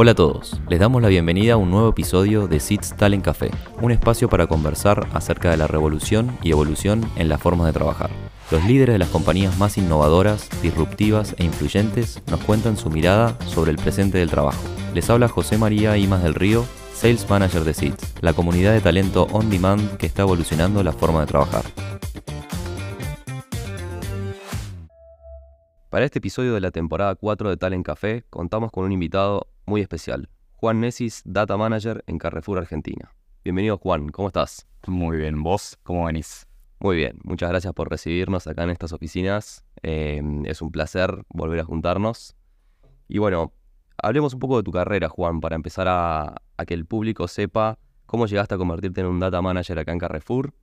Hola 0.00 0.12
a 0.12 0.14
todos, 0.14 0.60
les 0.68 0.78
damos 0.78 1.02
la 1.02 1.08
bienvenida 1.08 1.54
a 1.54 1.56
un 1.56 1.72
nuevo 1.72 1.88
episodio 1.88 2.46
de 2.46 2.60
SITS 2.60 2.96
Talent 2.96 3.24
Café, 3.24 3.50
un 3.82 3.90
espacio 3.90 4.28
para 4.28 4.46
conversar 4.46 5.08
acerca 5.12 5.50
de 5.50 5.56
la 5.56 5.66
revolución 5.66 6.38
y 6.40 6.52
evolución 6.52 7.04
en 7.16 7.28
las 7.28 7.42
formas 7.42 7.66
de 7.66 7.72
trabajar. 7.72 8.08
Los 8.52 8.64
líderes 8.64 8.94
de 8.94 9.00
las 9.00 9.08
compañías 9.08 9.58
más 9.58 9.76
innovadoras, 9.76 10.48
disruptivas 10.62 11.34
e 11.38 11.44
influyentes 11.44 12.22
nos 12.30 12.38
cuentan 12.44 12.76
su 12.76 12.90
mirada 12.90 13.36
sobre 13.48 13.72
el 13.72 13.76
presente 13.76 14.18
del 14.18 14.30
trabajo. 14.30 14.62
Les 14.94 15.10
habla 15.10 15.26
José 15.26 15.58
María 15.58 15.96
Imas 15.96 16.22
del 16.22 16.34
Río, 16.34 16.64
Sales 16.94 17.28
Manager 17.28 17.64
de 17.64 17.74
SITS, 17.74 18.14
la 18.20 18.34
comunidad 18.34 18.74
de 18.74 18.80
talento 18.80 19.26
on 19.32 19.50
demand 19.50 19.96
que 19.96 20.06
está 20.06 20.22
evolucionando 20.22 20.80
la 20.84 20.92
forma 20.92 21.22
de 21.22 21.26
trabajar. 21.26 21.64
Para 25.90 26.04
este 26.04 26.20
episodio 26.20 26.54
de 26.54 26.60
la 26.60 26.70
temporada 26.70 27.16
4 27.16 27.50
de 27.50 27.56
Talent 27.56 27.84
Café 27.84 28.24
contamos 28.30 28.70
con 28.70 28.84
un 28.84 28.92
invitado 28.92 29.48
muy 29.68 29.82
especial, 29.82 30.30
Juan 30.54 30.80
Nesis, 30.80 31.22
Data 31.26 31.58
Manager 31.58 32.02
en 32.06 32.18
Carrefour 32.18 32.58
Argentina. 32.58 33.12
Bienvenido 33.44 33.76
Juan, 33.76 34.08
¿cómo 34.08 34.28
estás? 34.28 34.66
Muy 34.86 35.18
bien, 35.18 35.42
¿vos 35.42 35.78
cómo 35.82 36.06
venís? 36.06 36.48
Muy 36.80 36.96
bien, 36.96 37.18
muchas 37.22 37.50
gracias 37.50 37.74
por 37.74 37.90
recibirnos 37.90 38.46
acá 38.46 38.64
en 38.64 38.70
estas 38.70 38.94
oficinas. 38.94 39.66
Eh, 39.82 40.22
es 40.46 40.62
un 40.62 40.72
placer 40.72 41.22
volver 41.28 41.60
a 41.60 41.64
juntarnos. 41.64 42.34
Y 43.08 43.18
bueno, 43.18 43.52
hablemos 44.02 44.32
un 44.32 44.40
poco 44.40 44.56
de 44.56 44.62
tu 44.62 44.72
carrera, 44.72 45.10
Juan, 45.10 45.40
para 45.40 45.54
empezar 45.54 45.86
a, 45.86 46.36
a 46.56 46.64
que 46.64 46.72
el 46.72 46.86
público 46.86 47.28
sepa 47.28 47.78
cómo 48.06 48.26
llegaste 48.26 48.54
a 48.54 48.58
convertirte 48.58 49.02
en 49.02 49.06
un 49.06 49.20
Data 49.20 49.42
Manager 49.42 49.78
acá 49.78 49.92
en 49.92 49.98
Carrefour 49.98 50.54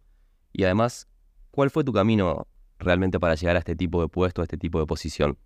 y 0.52 0.64
además, 0.64 1.08
¿cuál 1.52 1.70
fue 1.70 1.84
tu 1.84 1.94
camino 1.94 2.48
realmente 2.80 3.20
para 3.20 3.36
llegar 3.36 3.56
a 3.56 3.60
este 3.60 3.76
tipo 3.76 4.02
de 4.02 4.08
puesto, 4.08 4.42
a 4.42 4.46
este 4.46 4.58
tipo 4.58 4.80
de 4.80 4.88
posición? 4.88 5.38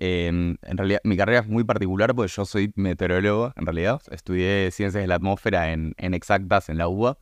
Em, 0.00 0.56
en 0.62 0.76
realidad, 0.76 1.00
mi 1.02 1.16
carrera 1.16 1.40
es 1.40 1.48
muy 1.48 1.64
particular 1.64 2.14
porque 2.14 2.30
yo 2.32 2.44
soy 2.44 2.72
meteorólogo, 2.76 3.52
en 3.56 3.66
realidad. 3.66 4.00
Estudié 4.12 4.70
ciencias 4.70 5.02
de 5.02 5.08
la 5.08 5.16
atmósfera 5.16 5.72
en, 5.72 5.94
exactas 5.98 6.68
en 6.68 6.78
la 6.78 6.86
UBA. 6.86 7.18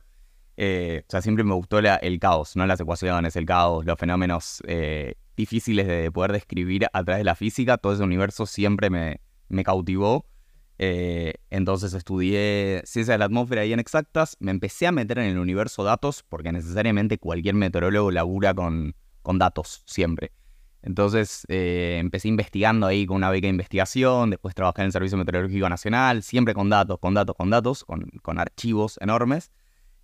Eh, 0.57 1.01
o 1.07 1.11
sea, 1.11 1.23
siempre 1.23 1.43
me 1.43 1.55
gustó 1.55 1.79
el 1.79 2.19
caos, 2.19 2.55
no 2.55 2.67
las 2.67 2.79
ecuaciones, 2.79 3.35
el 3.35 3.47
caos, 3.47 3.83
los 3.83 3.97
fenómenos 3.97 4.61
eh, 4.67 5.15
difíciles 5.35 5.87
de 5.87 6.11
poder 6.11 6.33
describir 6.33 6.85
a 6.93 7.03
través 7.03 7.21
de 7.21 7.23
la 7.23 7.33
física. 7.33 7.77
Todo 7.79 7.93
ese 7.93 8.03
universo 8.03 8.45
siempre 8.45 8.91
me, 8.91 9.21
me 9.49 9.63
cautivó. 9.63 10.27
Eh, 10.77 11.33
entonces 11.49 11.95
estudié 11.95 12.83
ciencias 12.85 13.15
de 13.15 13.17
la 13.17 13.25
atmósfera 13.25 13.65
y 13.65 13.73
en 13.73 13.79
exactas. 13.79 14.37
Me 14.39 14.51
empecé 14.51 14.85
a 14.85 14.91
meter 14.91 15.17
en 15.17 15.25
el 15.25 15.39
universo 15.39 15.83
datos 15.83 16.23
porque 16.29 16.51
necesariamente 16.51 17.17
cualquier 17.17 17.55
meteorólogo 17.55 18.11
labura 18.11 18.53
con, 18.53 18.93
con 19.23 19.39
datos 19.39 19.81
siempre. 19.87 20.31
Entonces 20.81 21.45
eh, 21.49 21.97
empecé 21.99 22.27
investigando 22.27 22.87
ahí 22.87 23.05
con 23.05 23.17
una 23.17 23.29
beca 23.29 23.47
de 23.47 23.51
investigación, 23.51 24.29
después 24.29 24.55
trabajé 24.55 24.81
en 24.81 24.87
el 24.87 24.91
Servicio 24.91 25.17
Meteorológico 25.17 25.67
Nacional, 25.69 26.23
siempre 26.23 26.53
con 26.53 26.69
datos, 26.69 26.99
con 26.99 27.13
datos, 27.13 27.35
con 27.35 27.49
datos, 27.49 27.83
con, 27.83 28.39
archivos 28.39 28.97
enormes. 29.01 29.51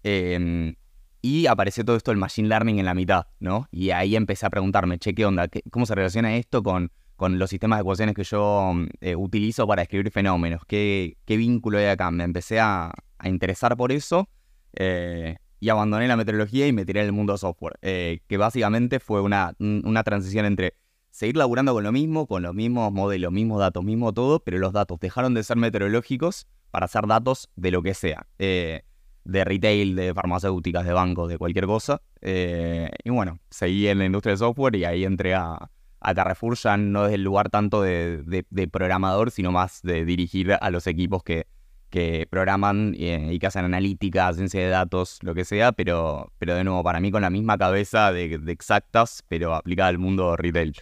Em, 0.03 0.75
y 1.21 1.47
apareció 1.47 1.85
todo 1.85 1.95
esto 1.95 2.11
del 2.11 2.17
Machine 2.17 2.49
Learning 2.49 2.79
en 2.79 2.85
la 2.85 2.93
mitad, 2.93 3.27
¿no? 3.39 3.67
Y 3.71 3.91
ahí 3.91 4.15
empecé 4.15 4.45
a 4.45 4.49
preguntarme, 4.49 4.99
che, 4.99 5.15
¿qué 5.15 5.25
onda? 5.25 5.47
¿Cómo 5.71 5.85
se 5.85 5.95
relaciona 5.95 6.35
esto 6.35 6.61
con, 6.63 6.91
con 7.15 7.39
los 7.39 7.49
sistemas 7.49 7.77
de 7.77 7.81
ecuaciones 7.81 8.15
que 8.15 8.25
yo 8.25 8.73
eh, 8.99 9.15
utilizo 9.15 9.65
para 9.65 9.83
escribir 9.83 10.11
fenómenos? 10.11 10.63
¿Qué, 10.67 11.15
¿Qué, 11.25 11.37
vínculo 11.37 11.77
hay 11.77 11.85
acá? 11.85 12.11
Me 12.11 12.25
empecé 12.25 12.59
a, 12.59 12.91
a 13.19 13.29
interesar 13.29 13.77
por 13.77 13.93
eso. 13.93 14.27
Eh, 14.73 15.37
y 15.63 15.69
abandoné 15.69 16.09
la 16.09 16.17
meteorología 16.17 16.67
y 16.67 16.73
me 16.73 16.83
tiré 16.83 16.99
en 16.99 17.05
el 17.05 17.11
mundo 17.13 17.37
software, 17.37 17.79
eh, 17.81 18.19
que 18.27 18.35
básicamente 18.35 18.99
fue 18.99 19.21
una, 19.21 19.55
una 19.59 20.03
transición 20.03 20.45
entre 20.45 20.75
seguir 21.09 21.37
laburando 21.37 21.71
con 21.71 21.85
lo 21.85 21.93
mismo, 21.93 22.27
con 22.27 22.43
los 22.43 22.53
mismos 22.53 22.91
modelos, 22.91 23.31
mismos 23.31 23.61
datos, 23.61 23.81
mismo 23.81 24.11
todo, 24.13 24.41
pero 24.41 24.57
los 24.57 24.73
datos 24.73 24.99
dejaron 24.99 25.33
de 25.33 25.41
ser 25.41 25.55
meteorológicos 25.55 26.47
para 26.69 26.89
ser 26.89 27.07
datos 27.07 27.49
de 27.55 27.71
lo 27.71 27.81
que 27.81 27.93
sea, 27.93 28.27
eh, 28.39 28.81
de 29.23 29.45
retail, 29.45 29.95
de 29.95 30.13
farmacéuticas, 30.13 30.85
de 30.85 30.91
bancos, 30.91 31.29
de 31.29 31.37
cualquier 31.37 31.65
cosa. 31.65 32.01
Eh, 32.19 32.89
y 33.01 33.09
bueno, 33.11 33.39
seguí 33.49 33.87
en 33.87 33.99
la 33.99 34.05
industria 34.05 34.31
de 34.31 34.39
software 34.39 34.75
y 34.75 34.83
ahí 34.83 35.05
entré 35.05 35.33
a, 35.33 35.71
a 36.01 36.13
Carrefour 36.13 36.57
ya 36.57 36.75
no 36.75 37.05
es 37.05 37.13
el 37.13 37.23
lugar 37.23 37.49
tanto 37.49 37.81
de, 37.81 38.45
de 38.49 38.67
programador, 38.67 39.31
sino 39.31 39.53
más 39.53 39.81
de 39.81 40.03
dirigir 40.03 40.57
a 40.59 40.69
los 40.71 40.87
equipos 40.87 41.23
que 41.23 41.47
que 41.93 42.25
programan 42.27 42.95
eh, 42.97 43.29
y 43.33 43.37
que 43.37 43.45
hacen 43.45 43.65
analítica, 43.65 44.33
ciencia 44.33 44.59
de 44.59 44.67
datos, 44.67 45.19
lo 45.21 45.35
que 45.35 45.45
sea, 45.45 45.73
pero, 45.73 46.33
pero 46.39 46.55
de 46.55 46.63
nuevo, 46.63 46.81
para 46.83 46.99
mí 46.99 47.11
con 47.11 47.21
la 47.21 47.29
misma 47.29 47.55
cabeza 47.55 48.11
de, 48.11 48.41
exactas, 48.47 49.23
pero 49.27 49.53
aplicada 49.53 49.89
al 49.89 49.99
mundo 49.99 50.35
retail. 50.35 50.75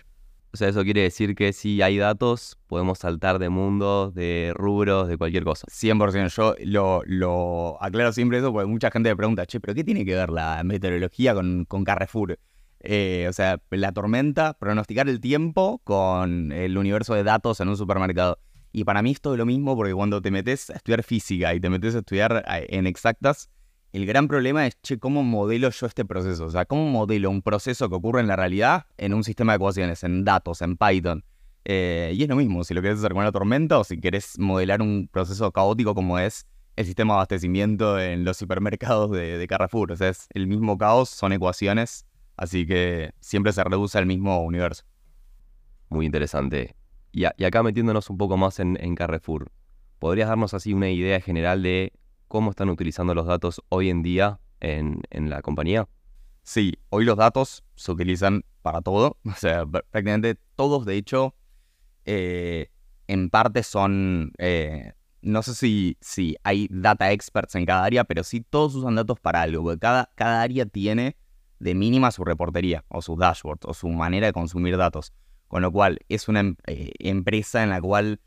O 0.53 0.57
sea, 0.57 0.69
eso 0.69 0.85
quiere 0.85 1.01
decir 1.01 1.35
que 1.35 1.51
si 1.51 1.81
hay 1.81 1.97
datos, 1.97 2.57
podemos 2.67 2.99
saltar 2.99 3.39
de 3.39 3.49
mundos, 3.49 4.13
de 4.15 4.53
rubros, 4.55 5.09
de 5.09 5.17
cualquier 5.17 5.43
cosa. 5.43 5.67
100%. 5.69 6.29
Yo 6.29 6.55
lo, 6.63 7.01
lo 7.05 7.83
aclaro 7.83 8.13
siempre 8.13 8.37
eso 8.37 8.53
porque 8.53 8.67
mucha 8.67 8.89
gente 8.89 9.09
me 9.09 9.17
pregunta, 9.17 9.45
che, 9.45 9.59
pero 9.59 9.75
¿qué 9.75 9.83
tiene 9.83 10.05
que 10.05 10.15
ver 10.15 10.29
la 10.29 10.63
meteorología 10.63 11.33
con, 11.33 11.65
con 11.65 11.83
Carrefour? 11.83 12.39
Eh, 12.79 13.27
o 13.29 13.33
sea, 13.33 13.61
la 13.69 13.91
tormenta, 13.91 14.53
pronosticar 14.57 15.09
el 15.09 15.19
tiempo 15.19 15.81
con 15.83 16.53
el 16.53 16.77
universo 16.77 17.15
de 17.15 17.23
datos 17.25 17.59
en 17.59 17.67
un 17.67 17.75
supermercado. 17.75 18.39
Y 18.71 18.83
para 18.83 19.01
mí 19.01 19.11
es 19.11 19.21
todo 19.21 19.35
lo 19.37 19.45
mismo 19.45 19.75
porque 19.75 19.93
cuando 19.93 20.21
te 20.21 20.31
metes 20.31 20.69
a 20.69 20.73
estudiar 20.73 21.03
física 21.03 21.53
y 21.53 21.59
te 21.59 21.69
metes 21.69 21.95
a 21.95 21.99
estudiar 21.99 22.43
en 22.47 22.87
exactas, 22.87 23.49
el 23.91 24.05
gran 24.05 24.27
problema 24.29 24.65
es, 24.65 24.79
che, 24.81 24.97
¿cómo 24.97 25.23
modelo 25.23 25.69
yo 25.69 25.85
este 25.85 26.05
proceso? 26.05 26.45
O 26.45 26.49
sea, 26.49 26.65
¿cómo 26.65 26.87
modelo 26.87 27.29
un 27.29 27.41
proceso 27.41 27.89
que 27.89 27.95
ocurre 27.95 28.21
en 28.21 28.27
la 28.27 28.37
realidad 28.37 28.85
en 28.97 29.13
un 29.13 29.23
sistema 29.23 29.51
de 29.51 29.57
ecuaciones, 29.57 30.03
en 30.03 30.23
datos, 30.23 30.61
en 30.61 30.77
Python? 30.77 31.25
Eh, 31.65 32.13
y 32.15 32.23
es 32.23 32.29
lo 32.29 32.37
mismo, 32.37 32.63
si 32.63 32.73
lo 32.73 32.81
quieres 32.81 32.99
hacer 32.99 33.11
con 33.11 33.21
una 33.21 33.31
tormenta 33.31 33.77
o 33.77 33.83
si 33.83 33.99
quieres 33.99 34.39
modelar 34.39 34.81
un 34.81 35.09
proceso 35.11 35.51
caótico 35.51 35.93
como 35.93 36.17
es 36.17 36.47
el 36.77 36.85
sistema 36.85 37.13
de 37.13 37.17
abastecimiento 37.17 37.99
en 37.99 38.23
los 38.23 38.37
supermercados 38.37 39.11
de 39.11 39.45
Carrefour. 39.47 39.91
O 39.91 39.97
sea, 39.97 40.09
es 40.09 40.27
el 40.33 40.47
mismo 40.47 40.77
caos, 40.77 41.09
son 41.09 41.33
ecuaciones, 41.33 42.05
así 42.37 42.65
que 42.65 43.11
siempre 43.19 43.51
se 43.51 43.63
reduce 43.63 43.97
al 43.97 44.05
mismo 44.05 44.41
universo. 44.41 44.83
Muy 45.89 46.05
interesante. 46.05 46.75
Y, 47.11 47.25
acá 47.25 47.63
metiéndonos 47.63 48.09
un 48.09 48.17
poco 48.17 48.37
más 48.37 48.59
en, 48.59 48.95
Carrefour, 48.95 49.51
¿podrías 49.99 50.29
darnos 50.29 50.53
así 50.53 50.73
una 50.73 50.89
idea 50.89 51.19
general 51.19 51.61
de 51.61 51.93
cómo 52.27 52.51
están 52.51 52.69
utilizando 52.69 53.13
los 53.13 53.25
datos 53.27 53.61
hoy 53.69 53.89
en 53.89 54.01
día 54.01 54.39
en, 54.59 55.01
la 55.29 55.41
compañía? 55.41 55.87
Sí, 56.43 56.79
hoy 56.89 57.05
los 57.05 57.17
datos 57.17 57.63
se 57.75 57.91
utilizan 57.91 58.43
para 58.61 58.81
todo. 58.81 59.17
O 59.25 59.33
sea, 59.33 59.65
prácticamente 59.65 60.37
todos, 60.55 60.85
de 60.85 60.95
hecho, 60.95 61.35
eh, 62.05 62.69
en 63.07 63.29
parte 63.29 63.63
son. 63.63 64.31
Eh, 64.37 64.93
no 65.21 65.43
sé 65.43 65.53
si, 65.53 65.97
si 66.01 66.35
hay 66.43 66.67
data 66.71 67.11
experts 67.11 67.53
en 67.53 67.65
cada 67.65 67.83
área, 67.83 68.03
pero 68.05 68.23
sí 68.23 68.41
todos 68.41 68.73
usan 68.73 68.95
datos 68.95 69.19
para 69.19 69.43
algo. 69.43 69.63
Porque 69.63 69.79
cada, 69.79 70.09
cada 70.15 70.41
área 70.41 70.65
tiene 70.65 71.15
de 71.59 71.75
mínima 71.75 72.09
su 72.09 72.23
reportería, 72.23 72.83
o 72.87 73.03
sus 73.03 73.19
dashboards, 73.19 73.65
o 73.65 73.73
su 73.75 73.87
manera 73.89 74.27
de 74.27 74.33
consumir 74.33 74.77
datos. 74.77 75.13
Con 75.51 75.63
lo 75.63 75.71
cual, 75.73 75.99
es 76.07 76.29
una 76.29 76.39
em, 76.39 76.55
eh, 76.65 76.93
empresa 76.99 77.61
en 77.61 77.71
la 77.71 77.81
cual 77.81 78.21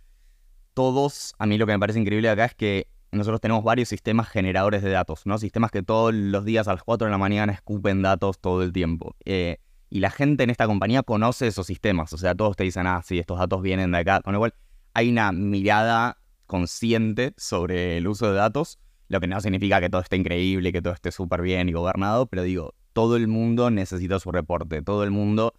todos, 0.74 1.32
a 1.38 1.46
mí 1.46 1.56
lo 1.56 1.64
que 1.64 1.72
me 1.72 1.78
parece 1.78 1.98
increíble 1.98 2.28
acá 2.28 2.44
es 2.44 2.54
que 2.54 2.86
nosotros 3.12 3.40
tenemos 3.40 3.64
varios 3.64 3.88
sistemas 3.88 4.28
generadores 4.28 4.82
de 4.82 4.90
datos, 4.90 5.24
¿no? 5.24 5.38
Sistemas 5.38 5.70
que 5.70 5.82
todos 5.82 6.12
los 6.12 6.44
días 6.44 6.68
a 6.68 6.74
las 6.74 6.82
4 6.82 7.06
de 7.06 7.10
la 7.10 7.16
mañana 7.16 7.54
escupen 7.54 8.02
datos 8.02 8.38
todo 8.40 8.62
el 8.62 8.74
tiempo. 8.74 9.16
Eh, 9.24 9.56
y 9.88 10.00
la 10.00 10.10
gente 10.10 10.44
en 10.44 10.50
esta 10.50 10.66
compañía 10.66 11.02
conoce 11.02 11.46
esos 11.46 11.66
sistemas, 11.66 12.12
o 12.12 12.18
sea, 12.18 12.34
todos 12.34 12.56
te 12.56 12.64
dicen, 12.64 12.86
ah, 12.86 13.00
sí, 13.02 13.18
estos 13.18 13.38
datos 13.38 13.62
vienen 13.62 13.92
de 13.92 13.98
acá. 14.00 14.20
Con 14.20 14.34
lo 14.34 14.38
cual, 14.40 14.52
hay 14.92 15.08
una 15.08 15.32
mirada 15.32 16.18
consciente 16.44 17.32
sobre 17.38 17.96
el 17.96 18.06
uso 18.06 18.26
de 18.26 18.34
datos, 18.34 18.78
lo 19.08 19.18
que 19.20 19.28
no 19.28 19.40
significa 19.40 19.80
que 19.80 19.88
todo 19.88 20.02
esté 20.02 20.16
increíble, 20.16 20.72
que 20.72 20.82
todo 20.82 20.92
esté 20.92 21.10
súper 21.10 21.40
bien 21.40 21.70
y 21.70 21.72
gobernado, 21.72 22.26
pero 22.26 22.42
digo, 22.42 22.74
todo 22.92 23.16
el 23.16 23.28
mundo 23.28 23.70
necesita 23.70 24.20
su 24.20 24.30
reporte, 24.30 24.82
todo 24.82 25.04
el 25.04 25.10
mundo 25.10 25.54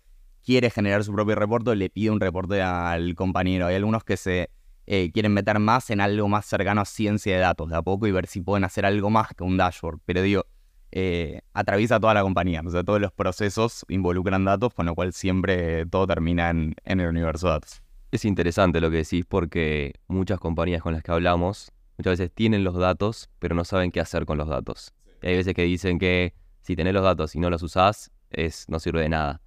quiere 0.45 0.69
generar 0.69 1.03
su 1.03 1.11
propio 1.11 1.35
reporte, 1.35 1.75
le 1.75 1.89
pide 1.89 2.11
un 2.11 2.19
reporte 2.19 2.61
al 2.61 3.15
compañero. 3.15 3.65
Hay 3.65 3.75
algunos 3.75 4.03
que 4.03 4.15
se 4.15 4.49
eh, 4.85 5.11
quieren 5.11 5.33
meter 5.33 5.59
más 5.59 5.89
en 5.89 5.99
algo 5.99 6.27
más 6.27 6.45
cercano 6.45 6.81
a 6.81 6.85
ciencia 6.85 7.33
de 7.33 7.41
datos 7.41 7.69
de 7.69 7.75
a 7.75 7.81
poco 7.81 8.07
y 8.07 8.11
ver 8.11 8.27
si 8.27 8.41
pueden 8.41 8.63
hacer 8.63 8.85
algo 8.85 9.09
más 9.09 9.29
que 9.35 9.43
un 9.43 9.57
dashboard. 9.57 9.99
Pero 10.05 10.21
digo, 10.21 10.45
eh, 10.91 11.41
atraviesa 11.53 11.99
toda 11.99 12.13
la 12.13 12.21
compañía, 12.21 12.61
o 12.65 12.69
sea, 12.69 12.83
todos 12.83 13.01
los 13.01 13.11
procesos 13.11 13.83
involucran 13.89 14.45
datos, 14.45 14.73
con 14.73 14.85
lo 14.85 14.93
cual 14.95 15.11
siempre 15.11 15.85
todo 15.87 16.07
termina 16.07 16.51
en, 16.51 16.75
en 16.85 16.99
el 16.99 17.09
universo 17.09 17.47
de 17.47 17.53
datos. 17.53 17.81
Es 18.11 18.23
interesante 18.23 18.79
lo 18.79 18.91
que 18.91 18.97
decís 18.97 19.25
porque 19.27 19.95
muchas 20.07 20.39
compañías 20.39 20.81
con 20.81 20.93
las 20.93 21.03
que 21.03 21.11
hablamos 21.11 21.71
muchas 21.97 22.19
veces 22.19 22.31
tienen 22.33 22.63
los 22.63 22.75
datos, 22.75 23.29
pero 23.39 23.55
no 23.55 23.65
saben 23.65 23.91
qué 23.91 23.99
hacer 23.99 24.25
con 24.25 24.37
los 24.37 24.47
datos. 24.47 24.93
Y 25.21 25.27
hay 25.27 25.37
veces 25.37 25.53
que 25.55 25.63
dicen 25.63 25.97
que 25.97 26.33
si 26.61 26.75
tenés 26.75 26.93
los 26.93 27.03
datos 27.03 27.35
y 27.35 27.39
no 27.39 27.49
los 27.49 27.63
usás, 27.63 28.11
es, 28.29 28.69
no 28.69 28.79
sirve 28.79 29.01
de 29.01 29.09
nada. 29.09 29.41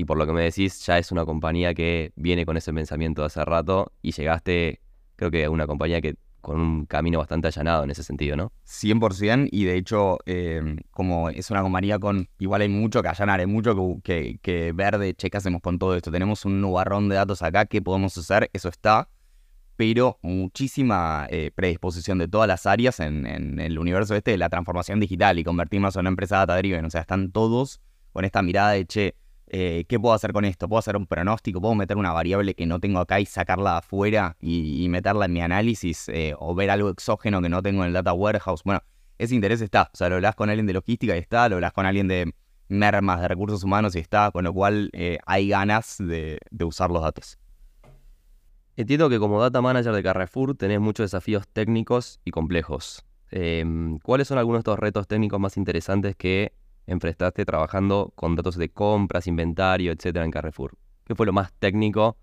Y 0.00 0.06
por 0.06 0.16
lo 0.16 0.26
que 0.26 0.32
me 0.32 0.40
decís, 0.40 0.80
ya 0.86 0.96
es 0.96 1.12
una 1.12 1.26
compañía 1.26 1.74
que 1.74 2.12
viene 2.16 2.46
con 2.46 2.56
ese 2.56 2.72
pensamiento 2.72 3.20
de 3.20 3.26
hace 3.26 3.44
rato 3.44 3.92
y 4.00 4.12
llegaste, 4.12 4.80
creo 5.16 5.30
que 5.30 5.44
a 5.44 5.50
una 5.50 5.66
compañía 5.66 6.00
que 6.00 6.14
con 6.40 6.58
un 6.58 6.86
camino 6.86 7.18
bastante 7.18 7.48
allanado 7.48 7.84
en 7.84 7.90
ese 7.90 8.02
sentido, 8.02 8.34
¿no? 8.34 8.50
100% 8.64 9.50
y 9.52 9.64
de 9.64 9.76
hecho, 9.76 10.16
em, 10.24 10.78
como 10.90 11.28
es 11.28 11.50
una 11.50 11.60
compañía 11.60 11.98
con, 11.98 12.30
igual 12.38 12.62
hay 12.62 12.70
mucho 12.70 13.02
que 13.02 13.08
allanar, 13.08 13.40
hay 13.40 13.46
mucho 13.46 13.76
que, 14.02 14.38
que, 14.40 14.72
ver 14.72 14.96
de, 14.96 15.12
che, 15.12 15.28
¿qué 15.28 15.36
hacemos 15.36 15.60
con 15.60 15.78
todo 15.78 15.94
esto? 15.94 16.10
Tenemos 16.10 16.46
un 16.46 16.62
nubarrón 16.62 17.10
de 17.10 17.16
datos 17.16 17.42
acá, 17.42 17.66
¿qué 17.66 17.82
podemos 17.82 18.16
hacer? 18.16 18.48
Eso 18.54 18.70
está, 18.70 19.10
pero 19.76 20.18
muchísima 20.22 21.26
eh, 21.28 21.50
predisposición 21.54 22.16
de 22.16 22.26
todas 22.26 22.48
las 22.48 22.64
áreas 22.64 23.00
en, 23.00 23.26
el 23.60 23.78
universo 23.78 24.14
este 24.14 24.30
de 24.30 24.38
la 24.38 24.48
transformación 24.48 24.98
digital 24.98 25.38
y 25.38 25.44
convertirnos 25.44 25.94
en 25.96 26.00
una 26.00 26.08
empresa 26.08 26.38
data 26.38 26.56
driven. 26.56 26.86
O 26.86 26.90
sea, 26.90 27.02
están 27.02 27.32
todos 27.32 27.82
con 28.14 28.24
esta 28.24 28.40
mirada 28.40 28.72
de, 28.72 28.86
che, 28.86 29.14
eh, 29.52 29.84
¿qué 29.88 29.98
puedo 29.98 30.14
hacer 30.14 30.32
con 30.32 30.44
esto? 30.44 30.68
¿Puedo 30.68 30.78
hacer 30.78 30.96
un 30.96 31.06
pronóstico? 31.06 31.60
¿Puedo 31.60 31.74
meter 31.74 31.96
una 31.96 32.12
variable 32.12 32.54
que 32.54 32.66
no 32.66 32.78
tengo 32.80 33.00
acá 33.00 33.20
y 33.20 33.26
sacarla 33.26 33.78
afuera 33.78 34.36
y, 34.40 34.88
meterla 34.88 35.26
en 35.26 35.32
mi 35.32 35.42
análisis? 35.42 36.08
Eh, 36.08 36.34
¿O 36.38 36.54
ver 36.54 36.70
algo 36.70 36.88
exógeno 36.88 37.42
que 37.42 37.48
no 37.48 37.62
tengo 37.62 37.82
en 37.82 37.88
el 37.88 37.92
data 37.92 38.12
warehouse? 38.12 38.62
Bueno, 38.64 38.82
ese 39.18 39.34
interés 39.34 39.60
está. 39.60 39.90
O 39.92 39.96
sea, 39.96 40.08
lo 40.08 40.14
hablas 40.16 40.34
con 40.36 40.48
alguien 40.48 40.66
de 40.66 40.72
logística 40.72 41.16
y 41.16 41.18
está, 41.18 41.48
lo 41.48 41.56
hablas 41.56 41.72
con 41.72 41.84
alguien 41.84 42.08
de 42.08 42.32
mermas, 42.68 43.20
de 43.20 43.28
recursos 43.28 43.64
humanos 43.64 43.96
y 43.96 43.98
está, 43.98 44.30
con 44.30 44.44
lo 44.44 44.54
cual 44.54 44.90
hay 45.26 45.48
ganas 45.48 45.96
de 45.98 46.64
usar 46.64 46.90
los 46.90 47.02
datos. 47.02 47.36
Entiendo 48.76 49.10
que 49.10 49.18
como 49.18 49.42
data 49.42 49.60
manager 49.60 49.92
de 49.92 50.02
Carrefour 50.02 50.56
tenés 50.56 50.80
muchos 50.80 51.04
desafíos 51.04 51.46
técnicos 51.48 52.18
y 52.24 52.30
complejos. 52.30 53.04
Em, 53.30 53.98
¿Cuáles 53.98 54.28
son 54.28 54.38
algunos 54.38 54.58
de 54.58 54.60
estos 54.60 54.78
retos 54.78 55.06
técnicos 55.06 55.38
más 55.38 55.56
interesantes 55.56 56.16
que 56.16 56.52
enfrentaste 56.92 57.44
trabajando 57.44 58.12
con 58.14 58.36
datos 58.36 58.56
de 58.56 58.68
compras, 58.68 59.26
inventario, 59.26 59.92
etcétera 59.92 60.24
en 60.24 60.30
Carrefour? 60.30 60.76
¿Qué 61.04 61.14
fue 61.14 61.26
lo 61.26 61.32
más 61.32 61.52
técnico? 61.54 62.16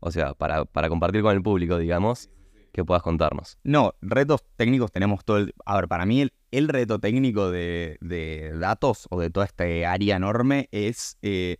O 0.00 0.10
sea, 0.10 0.34
para, 0.34 0.66
compartir 0.88 1.22
con 1.22 1.34
el 1.34 1.42
público, 1.42 1.78
digamos, 1.78 2.28
que 2.72 2.84
puedas 2.84 3.02
contarnos. 3.02 3.58
No, 3.64 3.94
retos 4.02 4.44
técnicos 4.56 4.92
tenemos 4.92 5.24
todo 5.24 5.38
el... 5.38 5.54
A 5.64 5.76
ver, 5.76 5.88
para 5.88 6.04
mí 6.04 6.28
el, 6.50 6.68
reto 6.68 6.98
técnico 6.98 7.50
de, 7.50 7.98
datos 8.58 9.06
o 9.10 9.20
de 9.20 9.30
toda 9.30 9.46
esta 9.46 9.64
área 9.90 10.16
enorme 10.16 10.68
es... 10.72 11.18
Eh, 11.22 11.56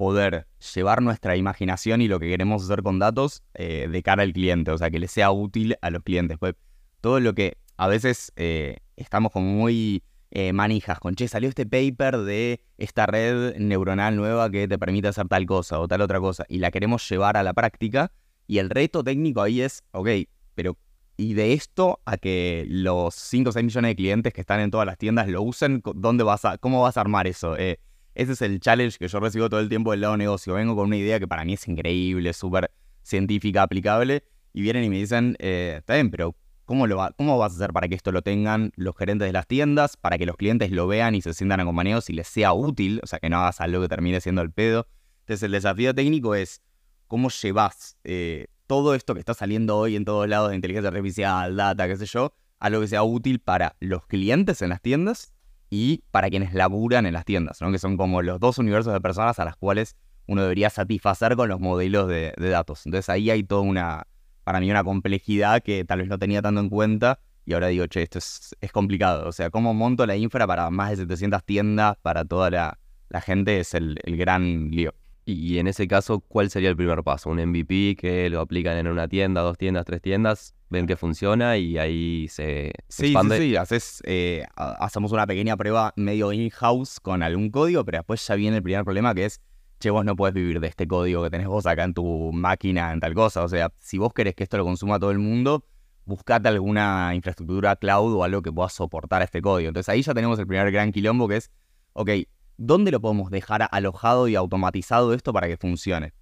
poder 0.00 0.46
llevar 0.74 1.02
nuestra 1.02 1.36
imaginación 1.36 2.00
y 2.00 2.08
lo 2.08 2.18
que 2.18 2.26
queremos 2.30 2.64
hacer 2.64 2.82
con 2.82 2.98
datos 2.98 3.42
eh, 3.52 3.86
de 3.86 4.02
cara 4.02 4.22
al 4.22 4.32
cliente, 4.32 4.70
o 4.70 4.78
sea, 4.78 4.90
que 4.90 4.98
le 4.98 5.08
sea 5.08 5.30
útil 5.30 5.76
a 5.82 5.90
los 5.90 6.02
clientes. 6.02 6.38
Pues 6.38 6.54
todo 7.02 7.20
lo 7.20 7.34
que 7.34 7.58
a 7.76 7.86
veces 7.86 8.32
eh, 8.36 8.78
estamos 8.96 9.30
como 9.30 9.52
muy 9.52 10.02
eh, 10.30 10.52
manijas 10.52 10.98
con, 11.00 11.14
che, 11.14 11.28
salió 11.28 11.48
este 11.48 11.66
paper 11.66 12.18
de 12.18 12.60
esta 12.78 13.06
red 13.06 13.56
neuronal 13.56 14.16
nueva 14.16 14.50
que 14.50 14.68
te 14.68 14.78
permite 14.78 15.08
hacer 15.08 15.28
tal 15.28 15.46
cosa 15.46 15.80
o 15.80 15.88
tal 15.88 16.00
otra 16.00 16.20
cosa, 16.20 16.44
y 16.48 16.58
la 16.58 16.70
queremos 16.70 17.08
llevar 17.08 17.36
a 17.36 17.42
la 17.42 17.52
práctica, 17.52 18.12
y 18.46 18.58
el 18.58 18.70
reto 18.70 19.02
técnico 19.04 19.42
ahí 19.42 19.60
es, 19.60 19.84
ok, 19.92 20.08
pero 20.54 20.76
y 21.16 21.34
de 21.34 21.52
esto 21.52 22.00
a 22.06 22.16
que 22.16 22.64
los 22.66 23.14
5 23.14 23.50
o 23.50 23.52
6 23.52 23.64
millones 23.64 23.90
de 23.90 23.96
clientes 23.96 24.32
que 24.32 24.40
están 24.40 24.60
en 24.60 24.70
todas 24.70 24.86
las 24.86 24.96
tiendas 24.96 25.28
lo 25.28 25.42
usen, 25.42 25.82
¿dónde 25.94 26.24
vas 26.24 26.46
a, 26.46 26.56
¿cómo 26.56 26.80
vas 26.80 26.96
a 26.96 27.02
armar 27.02 27.26
eso? 27.26 27.56
Ese 27.58 28.32
es 28.32 28.42
el 28.42 28.58
challenge 28.58 28.98
que 28.98 29.06
yo 29.06 29.20
recibo 29.20 29.48
todo 29.50 29.60
el 29.60 29.68
tiempo 29.68 29.90
del 29.90 30.00
lado 30.00 30.16
negocio. 30.16 30.54
Vengo 30.54 30.74
con 30.74 30.86
una 30.86 30.96
idea 30.96 31.20
que 31.20 31.28
para 31.28 31.44
mí 31.44 31.52
es 31.54 31.68
increíble, 31.68 32.32
súper 32.32 32.70
científica, 33.02 33.62
aplicable, 33.62 34.24
y 34.52 34.62
vienen 34.62 34.84
y 34.84 34.88
me 34.88 34.96
dicen, 34.96 35.36
eh, 35.38 35.76
está 35.78 35.94
bien, 35.94 36.10
pero 36.10 36.34
¿cómo, 36.70 36.86
lo 36.86 36.98
va, 36.98 37.10
¿cómo 37.16 37.36
vas 37.36 37.50
a 37.50 37.56
hacer 37.56 37.72
para 37.72 37.88
que 37.88 37.96
esto 37.96 38.12
lo 38.12 38.22
tengan 38.22 38.70
los 38.76 38.96
gerentes 38.96 39.26
de 39.26 39.32
las 39.32 39.48
tiendas, 39.48 39.96
para 39.96 40.18
que 40.18 40.24
los 40.24 40.36
clientes 40.36 40.70
lo 40.70 40.86
vean 40.86 41.16
y 41.16 41.20
se 41.20 41.34
sientan 41.34 41.58
acompañados 41.58 42.08
y 42.10 42.12
les 42.12 42.28
sea 42.28 42.52
útil? 42.52 43.00
O 43.02 43.08
sea, 43.08 43.18
que 43.18 43.28
no 43.28 43.38
hagas 43.38 43.60
algo 43.60 43.82
que 43.82 43.88
termine 43.88 44.20
siendo 44.20 44.40
el 44.40 44.52
pedo. 44.52 44.86
Entonces 45.22 45.42
el 45.42 45.50
desafío 45.50 45.92
técnico 45.96 46.36
es 46.36 46.62
cómo 47.08 47.28
llevas 47.28 47.96
eh, 48.04 48.46
todo 48.68 48.94
esto 48.94 49.14
que 49.14 49.18
está 49.18 49.34
saliendo 49.34 49.78
hoy 49.78 49.96
en 49.96 50.04
todos 50.04 50.28
lados 50.28 50.50
de 50.50 50.54
inteligencia 50.54 50.90
artificial, 50.90 51.56
data, 51.56 51.88
qué 51.88 51.96
sé 51.96 52.06
yo, 52.06 52.34
a 52.60 52.70
lo 52.70 52.80
que 52.80 52.86
sea 52.86 53.02
útil 53.02 53.40
para 53.40 53.74
los 53.80 54.06
clientes 54.06 54.62
en 54.62 54.68
las 54.68 54.80
tiendas 54.80 55.32
y 55.70 56.04
para 56.12 56.30
quienes 56.30 56.54
laburan 56.54 57.04
en 57.04 57.14
las 57.14 57.24
tiendas, 57.24 57.60
¿no? 57.60 57.72
que 57.72 57.80
son 57.80 57.96
como 57.96 58.22
los 58.22 58.38
dos 58.38 58.58
universos 58.58 58.92
de 58.92 59.00
personas 59.00 59.40
a 59.40 59.44
las 59.44 59.56
cuales 59.56 59.96
uno 60.28 60.42
debería 60.42 60.70
satisfacer 60.70 61.34
con 61.34 61.48
los 61.48 61.58
modelos 61.58 62.06
de, 62.06 62.32
datos. 62.38 62.86
Entonces 62.86 63.08
ahí 63.08 63.28
hay 63.28 63.42
toda 63.42 63.62
una, 63.62 64.06
para 64.44 64.60
mí, 64.60 64.70
una 64.70 64.84
complejidad 64.84 65.62
que 65.62 65.84
tal 65.84 66.00
vez 66.00 66.08
no 66.08 66.18
tenía 66.18 66.42
tanto 66.42 66.60
en 66.60 66.68
cuenta 66.68 67.20
y 67.46 67.52
ahora 67.54 67.68
digo, 67.68 67.86
che, 67.86 68.02
esto 68.02 68.18
es, 68.18 68.54
complicado. 68.72 69.28
O 69.28 69.32
sea, 69.32 69.50
cómo 69.50 69.74
monto 69.74 70.06
la 70.06 70.16
infra 70.16 70.46
para 70.46 70.70
más 70.70 70.90
de 70.90 70.96
700 70.96 71.44
tiendas, 71.44 71.96
para 72.02 72.24
toda 72.24 72.50
la, 72.50 72.78
gente, 73.22 73.60
es 73.60 73.74
el, 73.74 73.98
el 74.04 74.16
gran 74.16 74.70
lío. 74.70 74.94
Y 75.24 75.58
en 75.58 75.66
ese 75.66 75.88
caso, 75.88 76.20
¿cuál 76.20 76.50
sería 76.50 76.68
el 76.68 76.76
primer 76.76 77.02
paso? 77.02 77.30
¿Un 77.30 77.44
MVP 77.44 77.96
que 77.96 78.30
lo 78.30 78.40
aplican 78.40 78.76
en 78.76 78.86
una 78.86 79.08
tienda, 79.08 79.42
dos 79.42 79.58
tiendas, 79.58 79.84
tres 79.84 80.00
tiendas? 80.00 80.54
ven 80.70 80.86
que 80.86 80.96
funciona 80.96 81.58
y 81.58 81.76
ahí 81.76 82.28
se, 82.28 82.72
sí, 82.88 83.06
expande. 83.06 83.36
Sí, 83.36 83.50
sí, 83.50 83.56
Haces, 83.56 84.02
eh, 84.06 84.44
hacemos 84.56 85.12
una 85.12 85.26
pequeña 85.26 85.56
prueba 85.56 85.92
medio 85.96 86.32
in-house 86.32 87.00
con 87.00 87.22
algún 87.22 87.50
código, 87.50 87.84
pero 87.84 87.98
después 87.98 88.26
ya 88.26 88.36
viene 88.36 88.58
el 88.58 88.62
primer 88.62 88.84
problema 88.84 89.14
que 89.14 89.26
es, 89.26 89.40
che, 89.80 89.90
vos 89.90 90.04
no 90.04 90.14
puedes 90.14 90.34
vivir 90.34 90.60
de 90.60 90.68
este 90.68 90.86
código 90.86 91.22
que 91.24 91.30
tenés 91.30 91.48
vos 91.48 91.66
acá 91.66 91.84
en 91.84 91.94
tu 91.94 92.30
máquina, 92.32 92.92
en 92.92 93.00
tal 93.00 93.14
cosa. 93.14 93.42
O 93.42 93.48
sea, 93.48 93.72
si 93.80 93.98
vos 93.98 94.12
querés 94.12 94.34
que 94.36 94.44
esto 94.44 94.56
lo 94.56 94.64
consuma 94.64 95.00
todo 95.00 95.10
el 95.10 95.18
mundo, 95.18 95.64
buscate 96.04 96.48
alguna 96.48 97.12
infraestructura 97.14 97.74
cloud 97.76 98.14
o 98.14 98.22
algo 98.22 98.42
que 98.42 98.52
pueda 98.52 98.68
soportar 98.68 99.22
este 99.22 99.42
código. 99.42 99.68
Entonces 99.68 99.88
ahí 99.88 100.02
ya 100.02 100.14
tenemos 100.14 100.38
el 100.38 100.46
primer 100.46 100.70
gran 100.70 100.92
quilombo 100.92 101.26
que 101.26 101.38
es, 101.38 101.50
ok, 101.94 102.10
¿dónde 102.58 102.92
lo 102.92 103.00
podemos 103.00 103.30
dejar 103.30 103.68
alojado 103.72 104.28
y 104.28 104.36
automatizado 104.36 105.14
esto 105.14 105.32
para 105.32 105.48
que 105.48 105.56
funcione? 105.56 106.12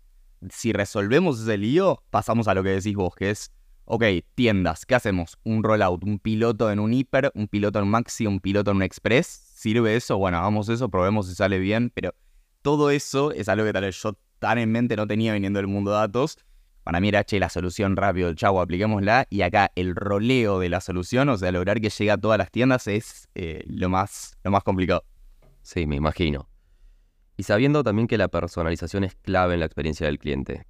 Si 0.50 0.72
resolvemos 0.72 1.40
ese 1.40 1.58
lío, 1.58 2.02
pasamos 2.10 2.49
a 2.49 2.55
lo 2.55 2.62
que 2.62 2.70
decís 2.70 2.94
vos, 2.94 3.14
que 3.14 3.31
es 3.31 3.52
ok, 3.90 4.05
tiendas, 4.34 4.84
¿qué 4.84 4.94
hacemos? 4.94 5.38
Un 5.44 5.64
rollout, 5.64 6.05
un 6.05 6.19
piloto 6.19 6.70
en 6.70 6.78
un 6.78 6.93
hiper, 6.93 7.32
un 7.34 7.49
piloto 7.49 7.78
en 7.78 7.88
maxi, 7.88 8.26
un 8.26 8.38
piloto 8.38 8.70
en 8.70 8.76
un 8.76 8.82
express. 8.82 9.26
¿Sirve 9.26 9.96
eso? 9.96 10.19
Bueno, 10.19 10.37
hagamos 10.38 10.69
eso, 10.69 10.90
probemos 10.90 11.26
si 11.26 11.34
sale 11.34 11.58
bien, 11.58 11.90
pero 11.94 12.14
todo 12.62 12.90
eso 12.90 13.32
es 13.32 13.49
algo 13.49 13.64
que 13.64 13.72
tal 13.72 13.84
vez 13.84 14.00
yo 14.02 14.19
tan 14.38 14.58
en 14.58 14.70
mente 14.70 14.96
no 14.96 15.06
tenía 15.06 15.32
viniendo 15.32 15.58
del 15.58 15.66
mundo 15.66 15.90
de 15.90 15.99
datos. 15.99 16.38
Para 16.84 17.00
mí 17.00 17.08
era, 17.08 17.25
che, 17.25 17.38
la 17.38 17.49
solución 17.49 17.96
rápido, 17.96 18.32
chavo, 18.34 18.60
apliquémosla. 18.60 19.26
Y 19.31 19.43
acá 19.43 19.70
el 19.75 19.94
roleo 19.94 20.58
de 20.58 20.69
la 20.69 20.81
solución, 20.81 21.28
o 21.28 21.37
sea, 21.37 21.52
lograr 21.52 21.81
que 21.81 21.90
llegue 21.90 22.10
a 22.10 22.16
todas 22.16 22.38
las 22.38 22.50
tiendas 22.50 22.87
es 22.87 23.28
eh, 23.34 23.62
lo, 23.66 23.88
más, 23.88 24.37
lo 24.43 24.50
más 24.50 24.62
complicado. 24.62 25.05
Sí, 25.62 25.87
me 25.87 25.96
imagino. 25.96 26.49
Y 27.37 27.43
sabiendo 27.43 27.84
también 27.84 28.08
que 28.08 28.16
la 28.16 28.28
personalización 28.28 29.05
es 29.05 29.14
clave 29.16 29.55
en 29.55 29.60
la 29.60 29.66
experiencia 29.66 30.06
del 30.06 30.19
cliente. 30.19 30.66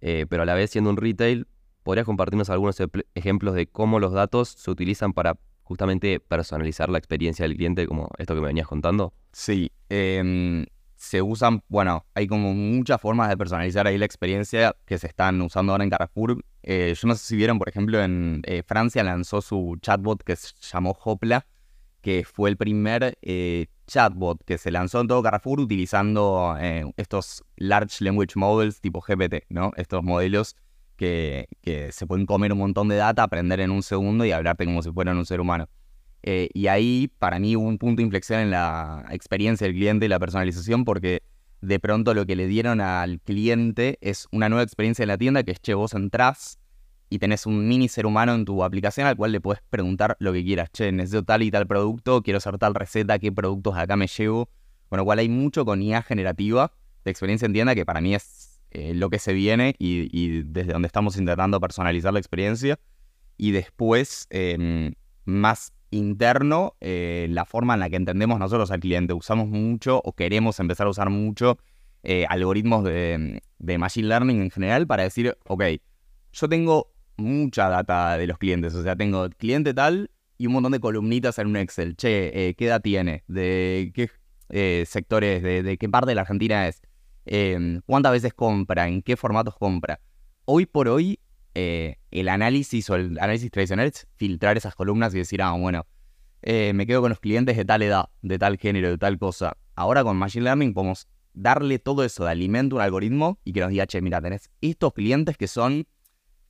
Eh, 0.00 0.26
pero 0.28 0.42
a 0.42 0.46
la 0.46 0.54
vez 0.54 0.70
siendo 0.70 0.90
un 0.90 0.96
retail, 0.96 1.46
¿Podrías 1.82 2.06
compartirnos 2.06 2.48
algunos 2.48 2.76
ejemplos 3.14 3.54
de 3.54 3.66
cómo 3.66 3.98
los 3.98 4.12
datos 4.12 4.48
se 4.50 4.70
utilizan 4.70 5.12
para 5.12 5.36
justamente 5.62 6.20
personalizar 6.20 6.88
la 6.88 6.98
experiencia 6.98 7.44
del 7.44 7.56
cliente, 7.56 7.86
como 7.86 8.08
esto 8.18 8.34
que 8.34 8.40
me 8.40 8.46
venías 8.46 8.68
contando? 8.68 9.12
Sí, 9.32 9.72
em, 9.88 10.64
se 11.02 11.20
usan, 11.20 11.64
bueno, 11.68 12.06
hay 12.14 12.28
como 12.28 12.54
muchas 12.54 13.00
formas 13.00 13.28
de 13.28 13.36
personalizar 13.36 13.88
ahí 13.88 13.98
la 13.98 14.04
experiencia 14.04 14.76
que 14.86 14.98
se 14.98 15.08
están 15.08 15.42
usando 15.42 15.72
ahora 15.72 15.82
en 15.82 15.90
Carrefour. 15.90 16.44
Eh, 16.62 16.94
yo 16.96 17.08
no 17.08 17.16
sé 17.16 17.26
si 17.26 17.34
vieron, 17.34 17.58
por 17.58 17.68
ejemplo, 17.68 18.00
en 18.00 18.40
eh, 18.44 18.62
Francia 18.64 19.02
lanzó 19.02 19.42
su 19.42 19.76
chatbot 19.82 20.22
que 20.22 20.36
se 20.36 20.52
llamó 20.60 20.96
Hopla, 21.04 21.44
que 22.02 22.24
fue 22.24 22.50
el 22.50 22.56
primer 22.56 23.18
eh, 23.20 23.66
chatbot 23.88 24.44
que 24.44 24.58
se 24.58 24.70
lanzó 24.70 25.00
en 25.00 25.08
todo 25.08 25.24
Carrefour 25.24 25.58
utilizando 25.58 26.56
estos 26.96 27.42
Large 27.56 28.04
Language 28.04 28.34
Models 28.36 28.80
tipo 28.80 29.00
GPT, 29.00 29.46
¿no? 29.48 29.72
Estos 29.76 30.04
modelos 30.04 30.54
que, 30.96 31.48
se 31.90 32.06
pueden 32.06 32.26
comer 32.26 32.52
un 32.52 32.58
montón 32.58 32.86
de 32.86 32.94
data, 32.94 33.24
aprender 33.24 33.58
en 33.58 33.72
un 33.72 33.82
segundo 33.82 34.24
y 34.24 34.30
hablarte 34.30 34.64
como 34.66 34.82
si 34.82 34.92
fueran 34.92 35.18
un 35.18 35.26
ser 35.26 35.40
humano. 35.40 35.68
Eh, 36.22 36.48
y 36.54 36.68
ahí 36.68 37.10
para 37.18 37.38
mí 37.38 37.56
hubo 37.56 37.66
un 37.66 37.78
punto 37.78 37.98
de 37.98 38.04
inflexión 38.04 38.40
en 38.40 38.50
la 38.50 39.04
experiencia 39.10 39.66
del 39.66 39.74
cliente 39.74 40.06
y 40.06 40.08
la 40.08 40.20
personalización 40.20 40.84
porque 40.84 41.22
de 41.60 41.80
pronto 41.80 42.14
lo 42.14 42.26
que 42.26 42.36
le 42.36 42.46
dieron 42.46 42.80
al 42.80 43.20
cliente 43.20 43.98
es 44.00 44.28
una 44.30 44.48
nueva 44.48 44.62
experiencia 44.62 45.02
en 45.02 45.08
la 45.08 45.18
tienda 45.18 45.42
que 45.42 45.52
es, 45.52 45.60
che, 45.60 45.74
vos 45.74 45.94
entrás 45.94 46.58
y 47.12 47.18
tenés 47.18 47.44
un 47.44 47.68
mini 47.68 47.88
ser 47.88 48.06
humano 48.06 48.34
en 48.34 48.46
tu 48.46 48.64
aplicación 48.64 49.06
al 49.06 49.16
cual 49.16 49.32
le 49.32 49.40
puedes 49.40 49.62
preguntar 49.68 50.16
lo 50.18 50.32
que 50.32 50.42
quieras. 50.42 50.70
Che, 50.72 50.90
necesito 50.92 51.24
tal 51.24 51.42
y 51.42 51.50
tal 51.50 51.66
producto, 51.66 52.22
quiero 52.22 52.38
hacer 52.38 52.56
tal 52.56 52.74
receta, 52.74 53.18
qué 53.18 53.30
productos 53.30 53.76
acá 53.76 53.96
me 53.96 54.06
llevo. 54.06 54.48
Con 54.88 54.96
lo 54.96 55.04
cual 55.04 55.18
hay 55.18 55.28
mucho 55.28 55.66
con 55.66 55.82
IA 55.82 56.02
generativa 56.02 56.72
de 57.04 57.10
experiencia 57.10 57.44
en 57.44 57.52
tienda 57.52 57.74
que 57.74 57.84
para 57.84 58.00
mí 58.00 58.14
es 58.14 58.62
eh, 58.70 58.94
lo 58.94 59.10
que 59.10 59.18
se 59.18 59.34
viene 59.34 59.74
y, 59.78 60.42
desde 60.42 60.72
donde 60.72 60.86
estamos 60.86 61.18
intentando 61.18 61.60
personalizar 61.60 62.14
la 62.14 62.18
experiencia. 62.18 62.78
Y 63.36 63.50
después, 63.50 64.26
em, 64.30 64.94
más 65.26 65.74
interno, 65.92 66.74
eh, 66.80 67.26
la 67.30 67.44
forma 67.44 67.74
en 67.74 67.80
la 67.80 67.88
que 67.88 67.96
entendemos 67.96 68.38
nosotros 68.38 68.70
al 68.70 68.80
cliente. 68.80 69.14
Usamos 69.14 69.48
mucho 69.48 70.00
o 70.04 70.12
queremos 70.12 70.58
empezar 70.58 70.88
a 70.88 70.90
usar 70.90 71.10
mucho 71.10 71.58
eh, 72.02 72.26
algoritmos 72.28 72.82
de, 72.82 73.40
Machine 73.78 74.08
Learning 74.08 74.42
en 74.42 74.50
general 74.50 74.86
para 74.86 75.04
decir, 75.04 75.36
ok, 75.46 75.62
yo 76.32 76.48
tengo 76.48 76.92
mucha 77.16 77.68
data 77.68 78.16
de 78.18 78.26
los 78.26 78.38
clientes, 78.38 78.74
o 78.74 78.82
sea, 78.82 78.96
tengo 78.96 79.28
cliente 79.30 79.72
tal 79.74 80.10
y 80.38 80.46
un 80.46 80.54
montón 80.54 80.72
de 80.72 80.80
columnitas 80.80 81.38
en 81.38 81.46
un 81.46 81.56
Excel. 81.56 81.96
Che, 81.96 82.54
¿qué 82.58 82.66
edad 82.66 82.80
tiene? 82.80 83.22
¿De 83.28 83.92
qué 83.94 84.10
sectores? 84.86 85.42
De, 85.42 85.62
¿De 85.62 85.78
qué 85.78 85.88
parte 85.88 86.10
de 86.10 86.14
la 86.16 86.22
Argentina 86.22 86.66
es? 86.66 86.82
Em, 87.24 87.80
cuántas 87.86 88.12
veces 88.12 88.34
compra, 88.34 88.88
en 88.88 89.02
qué 89.02 89.16
formatos 89.16 89.56
compra. 89.56 90.00
Hoy 90.44 90.66
por 90.66 90.88
hoy, 90.88 91.20
eh, 91.54 91.96
el 92.10 92.28
análisis 92.28 92.88
o 92.90 92.94
el 92.94 93.18
análisis 93.18 93.50
tradicional 93.50 93.86
es 93.86 94.06
filtrar 94.16 94.56
esas 94.56 94.74
columnas 94.74 95.14
y 95.14 95.18
decir, 95.18 95.42
ah, 95.42 95.52
bueno, 95.52 95.86
eh, 96.42 96.72
me 96.74 96.86
quedo 96.86 97.00
con 97.00 97.10
los 97.10 97.20
clientes 97.20 97.56
de 97.56 97.64
tal 97.64 97.82
edad, 97.82 98.06
de 98.22 98.38
tal 98.38 98.58
género, 98.58 98.88
de 98.88 98.98
tal 98.98 99.18
cosa. 99.18 99.56
Ahora 99.74 100.02
con 100.02 100.16
Machine 100.16 100.44
Learning 100.44 100.74
podemos 100.74 101.08
darle 101.34 101.78
todo 101.78 102.04
eso 102.04 102.24
de 102.24 102.30
alimento 102.30 102.76
a 102.76 102.78
un 102.78 102.82
algoritmo 102.82 103.38
y 103.44 103.52
que 103.52 103.60
nos 103.60 103.70
diga, 103.70 103.86
che, 103.86 104.00
mira, 104.02 104.20
tenés 104.20 104.50
estos 104.60 104.92
clientes 104.92 105.36
que 105.36 105.48
son 105.48 105.86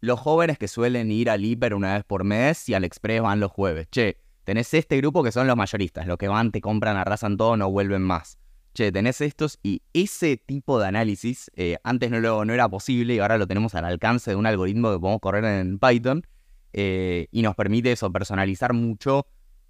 los 0.00 0.18
jóvenes 0.18 0.58
que 0.58 0.66
suelen 0.66 1.10
ir 1.10 1.30
al 1.30 1.44
hiper 1.44 1.74
una 1.74 1.94
vez 1.94 2.04
por 2.04 2.24
mes 2.24 2.68
y 2.68 2.74
al 2.74 2.84
express 2.84 3.22
van 3.22 3.38
los 3.38 3.52
jueves. 3.52 3.88
Che, 3.90 4.18
tenés 4.44 4.72
este 4.74 4.96
grupo 4.96 5.22
que 5.22 5.30
son 5.30 5.46
los 5.46 5.56
mayoristas, 5.56 6.06
los 6.06 6.18
que 6.18 6.28
van, 6.28 6.50
te 6.50 6.60
compran, 6.60 6.96
arrasan 6.96 7.36
todo, 7.36 7.56
no 7.56 7.70
vuelven 7.70 8.02
más. 8.02 8.38
Che, 8.74 8.90
tenés 8.90 9.20
estos 9.20 9.58
y 9.62 9.82
ese 9.92 10.38
tipo 10.38 10.80
de 10.80 10.86
análisis 10.86 11.50
eh, 11.56 11.76
antes 11.84 12.10
no, 12.10 12.20
lo, 12.20 12.44
no 12.46 12.54
era 12.54 12.68
posible 12.70 13.14
y 13.14 13.18
ahora 13.18 13.36
lo 13.36 13.46
tenemos 13.46 13.74
al 13.74 13.84
alcance 13.84 14.30
de 14.30 14.36
un 14.36 14.46
algoritmo 14.46 14.90
que 14.92 14.98
podemos 14.98 15.20
correr 15.20 15.44
en 15.44 15.78
Python 15.78 16.26
eh, 16.72 17.28
y 17.30 17.42
nos 17.42 17.54
permite 17.54 17.92
eso, 17.92 18.10
personalizar 18.10 18.72
mucho 18.72 19.26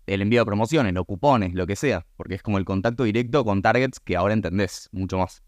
el 0.07 0.23
envío 0.23 0.41
de 0.41 0.47
promociones, 0.47 0.95
los 0.95 1.05
cupones, 1.05 1.55
lo 1.55 1.67
que 1.67 1.77
sea, 1.77 2.07
porque 2.17 2.35
es 2.35 2.43
como 2.43 2.59
el 2.59 2.65
contacto 2.65 3.05
directo 3.05 3.45
con 3.45 3.63
targets 3.63 4.01
que 4.01 4.17
ahora 4.17 4.35
entendés 4.35 4.89
mucho 4.93 5.19
más. 5.19 5.43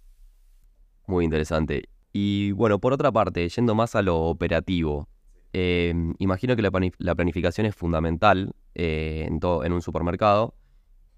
Muy 1.06 1.24
interesante. 1.24 1.88
Y 2.12 2.52
bueno, 2.52 2.78
por 2.78 2.92
otra 2.92 3.10
parte, 3.12 3.48
yendo 3.48 3.74
más 3.74 3.94
a 3.94 4.02
lo 4.02 4.20
operativo, 4.22 5.08
em, 5.52 6.14
imagino 6.18 6.56
que 6.56 6.62
la, 6.62 7.14
planificación 7.14 7.66
es 7.66 7.74
fundamental 7.74 8.52
eh, 8.74 9.26
en, 9.28 9.40
en 9.64 9.72
un 9.72 9.82
supermercado. 9.82 10.54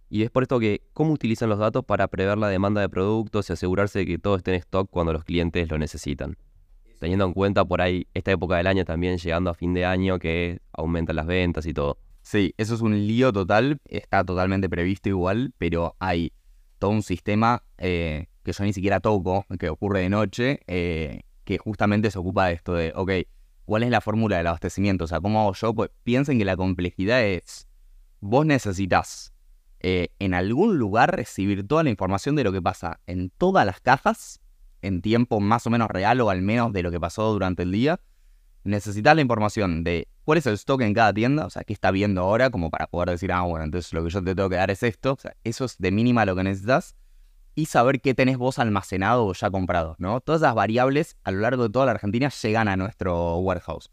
Y 0.09 0.23
es 0.23 0.31
por 0.31 0.45
esto 0.45 0.61
que, 0.61 0.83
¿cómo 0.93 1.13
utilizan 1.13 1.49
los 1.49 1.59
datos 1.59 1.85
para 1.85 2.07
prever 2.09 2.39
la 2.39 2.49
demanda 2.49 2.81
de 2.81 2.89
productos 2.89 3.51
y 3.51 3.53
asegurarse 3.53 4.01
de 4.01 4.07
que 4.07 4.19
todo 4.19 4.37
esté 4.37 4.53
en 4.53 4.59
stock 4.59 4.89
cuando 4.89 5.13
los 5.13 5.25
clientes 5.25 5.69
lo 5.69 5.79
necesitan? 5.79 6.37
Teniendo 7.01 7.25
en 7.25 7.33
cuenta 7.33 7.65
por 7.65 7.83
ahí 7.83 8.07
esta 8.15 8.31
época 8.31 8.57
del 8.57 8.69
año 8.69 8.85
también 8.85 9.19
llegando 9.19 9.51
a 9.51 9.55
fin 9.55 9.75
de 9.75 9.85
año 9.85 10.19
que 10.19 10.61
aumentan 10.73 11.17
las 11.17 11.27
ventas 11.27 11.67
y 11.67 11.75
todo. 11.75 11.99
Sí, 12.23 12.55
eso 12.57 12.75
es 12.75 12.81
un 12.81 13.07
lío 13.07 13.33
total, 13.33 13.81
está 13.85 14.25
totalmente 14.25 14.69
previsto 14.69 15.09
igual, 15.09 15.53
pero 15.59 15.97
hay 15.99 16.33
todo 16.79 16.91
un 16.91 17.03
sistema 17.03 17.63
eh, 17.79 18.27
que 18.43 18.53
yo 18.53 18.65
ni 18.65 18.73
siquiera 18.73 19.01
toco, 19.01 19.45
que 19.59 19.69
ocurre 19.69 20.01
de 20.01 20.09
noche, 20.09 20.61
eh, 20.67 21.23
que 21.45 21.59
justamente 21.59 22.11
se 22.11 22.19
ocupa 22.19 22.47
de 22.47 22.55
esto 22.55 22.75
de, 22.75 22.93
ok, 22.95 23.11
¿cuál 23.65 23.83
es 23.83 23.91
la 23.91 24.01
fórmula 24.01 24.39
del 24.39 24.47
abastecimiento? 24.47 25.05
O 25.05 25.07
sea, 25.07 25.21
¿cómo 25.21 25.41
hago 25.41 25.53
yo? 25.55 25.75
Pues 25.75 25.91
piensen 26.05 26.39
que 26.39 26.45
la 26.45 26.57
complejidad 26.57 27.25
es, 27.25 27.69
vos 28.21 28.47
necesitas 28.47 29.33
eh, 29.80 30.09
en 30.18 30.35
algún 30.35 30.78
lugar 30.78 31.14
recibir 31.14 31.66
toda 31.66 31.83
la 31.83 31.90
información 31.90 32.37
de 32.37 32.45
lo 32.45 32.52
que 32.52 32.62
pasa 32.62 33.00
en 33.06 33.30
todas 33.30 33.66
las 33.66 33.80
cajas, 33.80 34.40
en 34.83 35.02
tiempo 35.02 35.40
más 35.40 35.66
o 35.66 35.71
menos 35.71 35.88
real 35.88 36.21
o 36.21 36.30
al 36.30 36.42
menos 36.42 36.73
de 36.73 36.83
lo 36.83 36.90
que 36.90 37.00
pasó 37.00 37.33
durante 37.33 37.62
el 37.62 37.73
día, 37.73 38.00
necesitas 38.64 39.14
la 39.14 39.23
información 39.23 39.85
de 39.85 40.09
cuál 40.25 40.38
es 40.38 40.47
el 40.47 40.54
stock 40.54 40.80
en 40.83 40.92
cada 40.92 41.12
tienda, 41.14 41.47
o 41.47 41.50
sea, 41.50 41.64
qué 41.64 41.73
está 41.73 41.90
viendo 41.90 42.23
ahora, 42.23 42.50
como 42.50 42.71
para 42.71 42.87
poder 42.87 43.11
decir, 43.11 43.33
ah, 43.33 43.42
bueno, 43.42 43.64
entonces 43.64 43.92
lo 43.92 44.02
que 44.04 44.11
yo 44.11 44.23
te 44.23 44.35
tengo 44.35 44.49
que 44.49 44.56
dar 44.56 44.71
es 44.71 44.83
esto, 44.83 45.12
o 45.12 45.18
sea, 45.18 45.35
eso 45.45 45.64
es 45.64 45.78
de 45.78 45.90
mínima 45.90 46.25
lo 46.25 46.35
que 46.35 46.42
necesitas, 46.42 46.97
y 47.54 47.66
saber 47.66 48.00
qué 48.00 48.12
tenés 48.12 48.37
vos 48.37 48.59
almacenado 48.59 49.25
o 49.25 49.33
ya 49.33 49.50
comprado, 49.50 49.97
¿no? 49.99 50.21
Todas 50.21 50.42
esas 50.42 50.54
variables 50.54 51.16
a 51.25 51.30
lo 51.30 51.40
largo 51.40 51.62
de 51.64 51.71
toda 51.71 51.87
la 51.87 51.92
Argentina 51.92 52.28
llegan 52.28 52.68
a 52.68 52.76
nuestro 52.76 53.38
warehouse. 53.38 53.90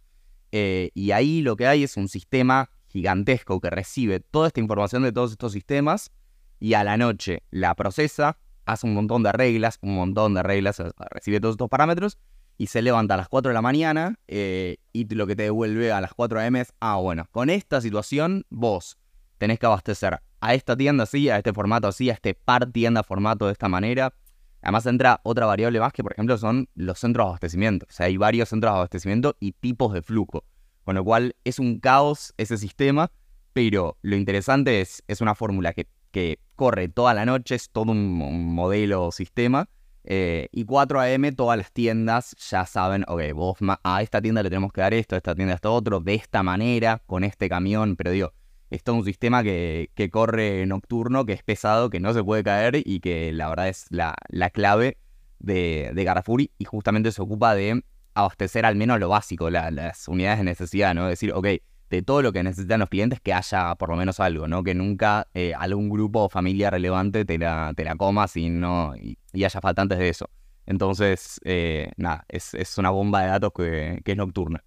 Eh, 0.52 0.92
y 0.94 1.12
ahí 1.12 1.42
lo 1.42 1.56
que 1.56 1.66
hay 1.66 1.84
es 1.84 1.96
un 1.96 2.10
sistema 2.10 2.70
gigantesco 2.94 3.60
que 3.60 3.70
recibe 3.70 4.20
toda 4.20 4.48
esta 4.48 4.60
información 4.60 5.04
de 5.04 5.12
todos 5.12 5.32
estos 5.32 5.52
sistemas 5.52 6.12
y 6.60 6.76
a 6.76 6.84
la 6.84 6.96
noche 6.96 7.44
la 7.50 7.76
procesa, 7.76 8.38
hace 8.66 8.88
un 8.88 8.94
montón 8.94 9.24
de 9.24 9.32
reglas, 9.32 9.80
un 9.82 9.96
montón 9.96 10.36
de 10.36 10.44
reglas, 10.44 10.82
recibe 11.12 11.42
todos 11.42 11.56
estos 11.56 11.70
parámetros 11.70 12.20
y 12.58 12.68
se 12.68 12.82
levanta 12.82 13.16
a 13.16 13.18
las 13.18 13.28
4 13.28 13.50
de 13.50 13.54
la 13.54 13.62
mañana 13.62 14.16
eh, 14.28 14.78
y 14.94 15.06
lo 15.14 15.28
que 15.28 15.36
te 15.36 15.44
devuelve 15.44 15.92
a 15.92 16.00
las 16.00 16.14
4 16.14 16.40
am 16.40 16.56
es, 16.56 16.74
ah, 16.80 16.96
bueno, 16.98 17.26
con 17.32 17.50
esta 17.50 17.82
situación 17.82 18.46
vos 18.50 18.98
tenés 19.40 19.60
que 19.60 19.66
abastecer 19.66 20.22
a 20.40 20.54
esta 20.54 20.78
tienda 20.78 21.04
así, 21.04 21.30
a 21.30 21.38
este 21.38 21.52
formato 21.52 21.88
así, 21.88 22.10
a 22.10 22.14
este 22.14 22.36
par 22.36 22.72
tienda 22.72 23.02
formato 23.04 23.48
de 23.48 23.54
esta 23.54 23.68
manera. 23.68 24.14
Además 24.62 24.86
entra 24.86 25.20
otra 25.24 25.46
variable 25.46 25.80
más 25.80 25.92
que, 25.92 26.04
por 26.04 26.14
ejemplo, 26.14 26.38
son 26.38 26.70
los 26.76 27.00
centros 27.00 27.26
de 27.26 27.30
abastecimiento. 27.30 27.86
O 27.90 27.92
sea, 27.92 28.06
hay 28.06 28.18
varios 28.18 28.50
centros 28.50 28.72
de 28.72 28.78
abastecimiento 28.78 29.36
y 29.40 29.52
tipos 29.54 29.94
de 29.94 30.02
flujo. 30.02 30.46
Con 30.84 30.96
lo 30.96 31.04
cual 31.04 31.36
es 31.44 31.60
un 31.60 31.80
caos 31.80 32.34
ese 32.38 32.58
sistema, 32.58 33.12
pero 33.54 33.98
lo 34.02 34.16
interesante 34.16 34.82
es, 34.82 35.04
es 35.08 35.22
una 35.22 35.36
fórmula 35.36 35.74
que, 35.74 35.88
que 36.12 36.40
corre 36.56 36.90
toda 36.90 37.14
la 37.14 37.26
noche, 37.26 37.56
es 37.56 37.70
todo 37.70 37.92
un, 37.92 38.22
un 38.22 38.54
modelo 38.54 39.12
sistema 39.12 39.70
eh, 40.06 40.50
y 40.52 40.66
4 40.66 41.00
AM, 41.00 41.34
todas 41.34 41.58
las 41.58 41.72
tiendas 41.72 42.36
ya 42.50 42.66
saben, 42.66 43.06
ok, 43.08 43.22
vos 43.34 43.58
a 43.84 44.02
esta 44.02 44.22
tienda 44.22 44.44
le 44.44 44.50
tenemos 44.50 44.74
que 44.74 44.82
dar 44.82 44.94
esto, 44.94 45.16
a 45.16 45.18
esta 45.18 45.34
tienda 45.34 45.54
esto 45.54 45.74
otro, 45.74 46.02
de 46.02 46.16
esta 46.16 46.44
manera, 46.44 47.02
con 47.06 47.24
este 47.24 47.48
camión, 47.48 47.96
pero 47.96 48.12
digo, 48.12 48.34
es 48.70 48.84
todo 48.84 48.98
un 48.98 49.06
sistema 49.06 49.44
que, 49.44 49.90
corre 50.12 50.66
nocturno, 50.66 51.26
que 51.26 51.34
es 51.34 51.44
pesado, 51.44 51.90
que 51.90 52.00
no 52.00 52.14
se 52.14 52.24
puede 52.24 52.44
caer 52.44 52.82
y 52.84 53.00
que 53.00 53.32
la 53.32 53.48
verdad 53.48 53.70
es 53.70 53.86
la, 53.90 54.16
clave 54.52 54.98
de, 55.40 55.92
de 55.94 56.50
y 56.58 56.66
justamente 56.66 57.12
se 57.12 57.22
ocupa 57.22 57.56
de 57.56 57.84
abastecer 58.14 58.66
al 58.66 58.76
menos 58.76 59.00
lo 59.00 59.10
básico, 59.10 59.50
las 59.50 60.08
unidades 60.08 60.40
de 60.40 60.46
necesidad, 60.46 60.94
¿no? 60.94 61.08
Decir, 61.08 61.34
ok, 61.34 61.48
de 61.94 62.02
todo 62.02 62.22
lo 62.24 62.34
que 62.34 62.42
necesitan 62.42 62.80
los 62.80 62.90
clientes, 62.90 63.20
que 63.20 63.34
haya 63.34 63.76
por 63.76 63.90
lo 63.90 63.96
menos 63.96 64.20
algo, 64.20 64.48
¿no? 64.48 64.64
Que 64.64 64.74
nunca 64.74 65.28
eh, 65.34 65.54
algún 65.56 65.90
grupo 65.90 66.24
o 66.24 66.30
familia 66.30 66.72
relevante 66.72 67.24
te 67.24 67.38
la, 67.38 67.72
te 67.76 67.84
la 67.84 67.96
comas 67.96 68.36
y, 68.36 68.50
no, 68.50 68.96
y, 68.96 69.18
haya 69.34 69.62
faltantes 69.62 70.00
de 70.00 70.10
eso. 70.10 70.30
Entonces, 70.66 71.40
eh, 71.44 71.92
nada, 71.98 72.26
es, 72.30 72.78
una 72.78 72.90
bomba 72.90 73.22
de 73.22 73.28
datos 73.28 73.52
que, 73.56 74.02
es 74.04 74.18
nocturna. 74.18 74.64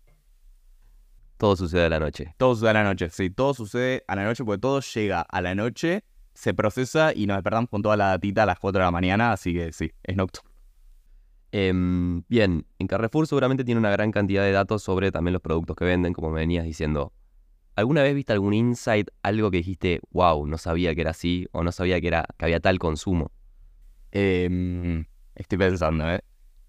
Todo 1.37 1.57
sucede 1.57 1.87
a 1.87 1.88
la 1.88 1.99
noche. 1.99 2.35
Todo 2.37 2.55
sucede 2.55 2.71
a 2.71 2.75
la 2.75 2.85
noche, 2.85 3.11
sí, 3.11 3.31
todo 3.31 3.55
sucede 3.55 4.05
a 4.07 4.17
la 4.17 4.25
noche 4.25 4.45
porque 4.45 4.61
todo 4.61 4.81
llega 4.81 5.21
a 5.21 5.41
la 5.41 5.55
noche, 5.55 6.05
se 6.33 6.55
procesa 6.55 7.12
y 7.12 7.26
nos 7.26 7.38
despertamos 7.38 7.71
con 7.71 7.83
toda 7.83 7.97
la 7.97 8.09
datita 8.09 8.45
a 8.45 8.47
las 8.47 8.59
4 8.59 8.79
de 8.79 8.85
la 8.85 8.91
mañana, 8.91 9.33
así 9.33 9.53
que 9.53 9.73
sí, 9.73 9.91
es 10.03 10.17
nocturno. 10.17 10.46
Em, 11.53 12.23
bien, 12.29 12.67
en 12.79 12.87
Carrefour 12.87 13.26
seguramente 13.26 13.65
tiene 13.65 13.79
una 13.79 13.91
gran 13.91 14.12
cantidad 14.12 14.43
de 14.43 14.53
datos 14.53 14.83
sobre 14.83 15.12
también 15.12 15.33
los 15.33 15.43
productos 15.43 15.76
que 15.76 15.85
venden, 15.85 16.12
como 16.12 16.31
me 16.31 16.41
venías 16.41 16.65
diciendo. 16.65 17.12
¿Alguna 17.76 18.03
vez 18.03 18.15
viste 18.15 18.33
algún 18.33 18.55
insight, 18.55 19.09
algo 19.23 19.50
que 19.50 19.59
dijiste, 19.59 20.00
wow, 20.11 20.47
no 20.47 20.59
sabía 20.59 20.95
que 20.95 21.03
era 21.03 21.11
así 21.11 21.47
o 21.53 21.62
no 21.62 21.73
sabía 21.73 22.00
que, 22.00 22.09
era, 22.09 22.26
que 22.38 22.45
había 22.47 22.61
tal 22.61 22.79
consumo? 22.79 23.31
Em, 24.12 25.05
estoy 25.35 25.59
pensando, 25.59 26.11
¿eh? 26.11 26.21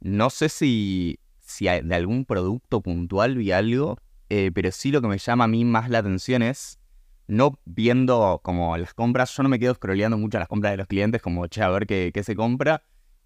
No 0.02 0.30
sé 0.30 0.50
si, 0.50 1.20
si 1.40 1.66
de 1.66 1.96
algún 1.96 2.26
producto 2.26 2.82
puntual 2.82 3.38
vi 3.38 3.52
algo, 3.52 3.98
eh, 4.30 4.52
pero 4.54 4.72
sí 4.72 4.92
lo 4.92 5.02
que 5.02 5.08
me 5.08 5.18
llama 5.18 5.46
a 5.46 5.48
mí 5.48 5.64
más 5.64 5.90
la 5.90 6.00
atención 6.00 6.42
es 6.42 6.80
no 7.28 7.60
viendo 7.66 8.40
como 8.44 8.78
las 8.78 8.94
compras, 8.94 9.36
yo 9.36 9.44
no 9.44 9.50
me 9.50 9.60
quedo 9.60 9.74
scrolleando 9.74 10.18
mucho 10.18 10.40
las 10.40 10.48
compras 10.48 10.72
de 10.72 10.78
los 10.78 10.88
clientes, 10.88 11.22
como, 11.22 11.48
che, 11.48 11.62
a 11.62 11.70
ver 11.70 11.88
qué, 11.88 12.12
qué 12.14 12.24
se 12.24 12.36
compra, 12.36 12.84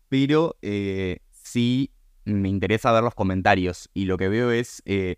pero 0.08 0.55
eh, 0.62 1.20
sí 1.51 1.91
me 2.24 2.50
interesa 2.50 2.91
ver 2.91 3.03
los 3.03 3.15
comentarios 3.15 3.89
y 3.93 4.05
lo 4.05 4.17
que 4.17 4.29
veo 4.29 4.51
es, 4.51 4.81
eh, 4.86 5.17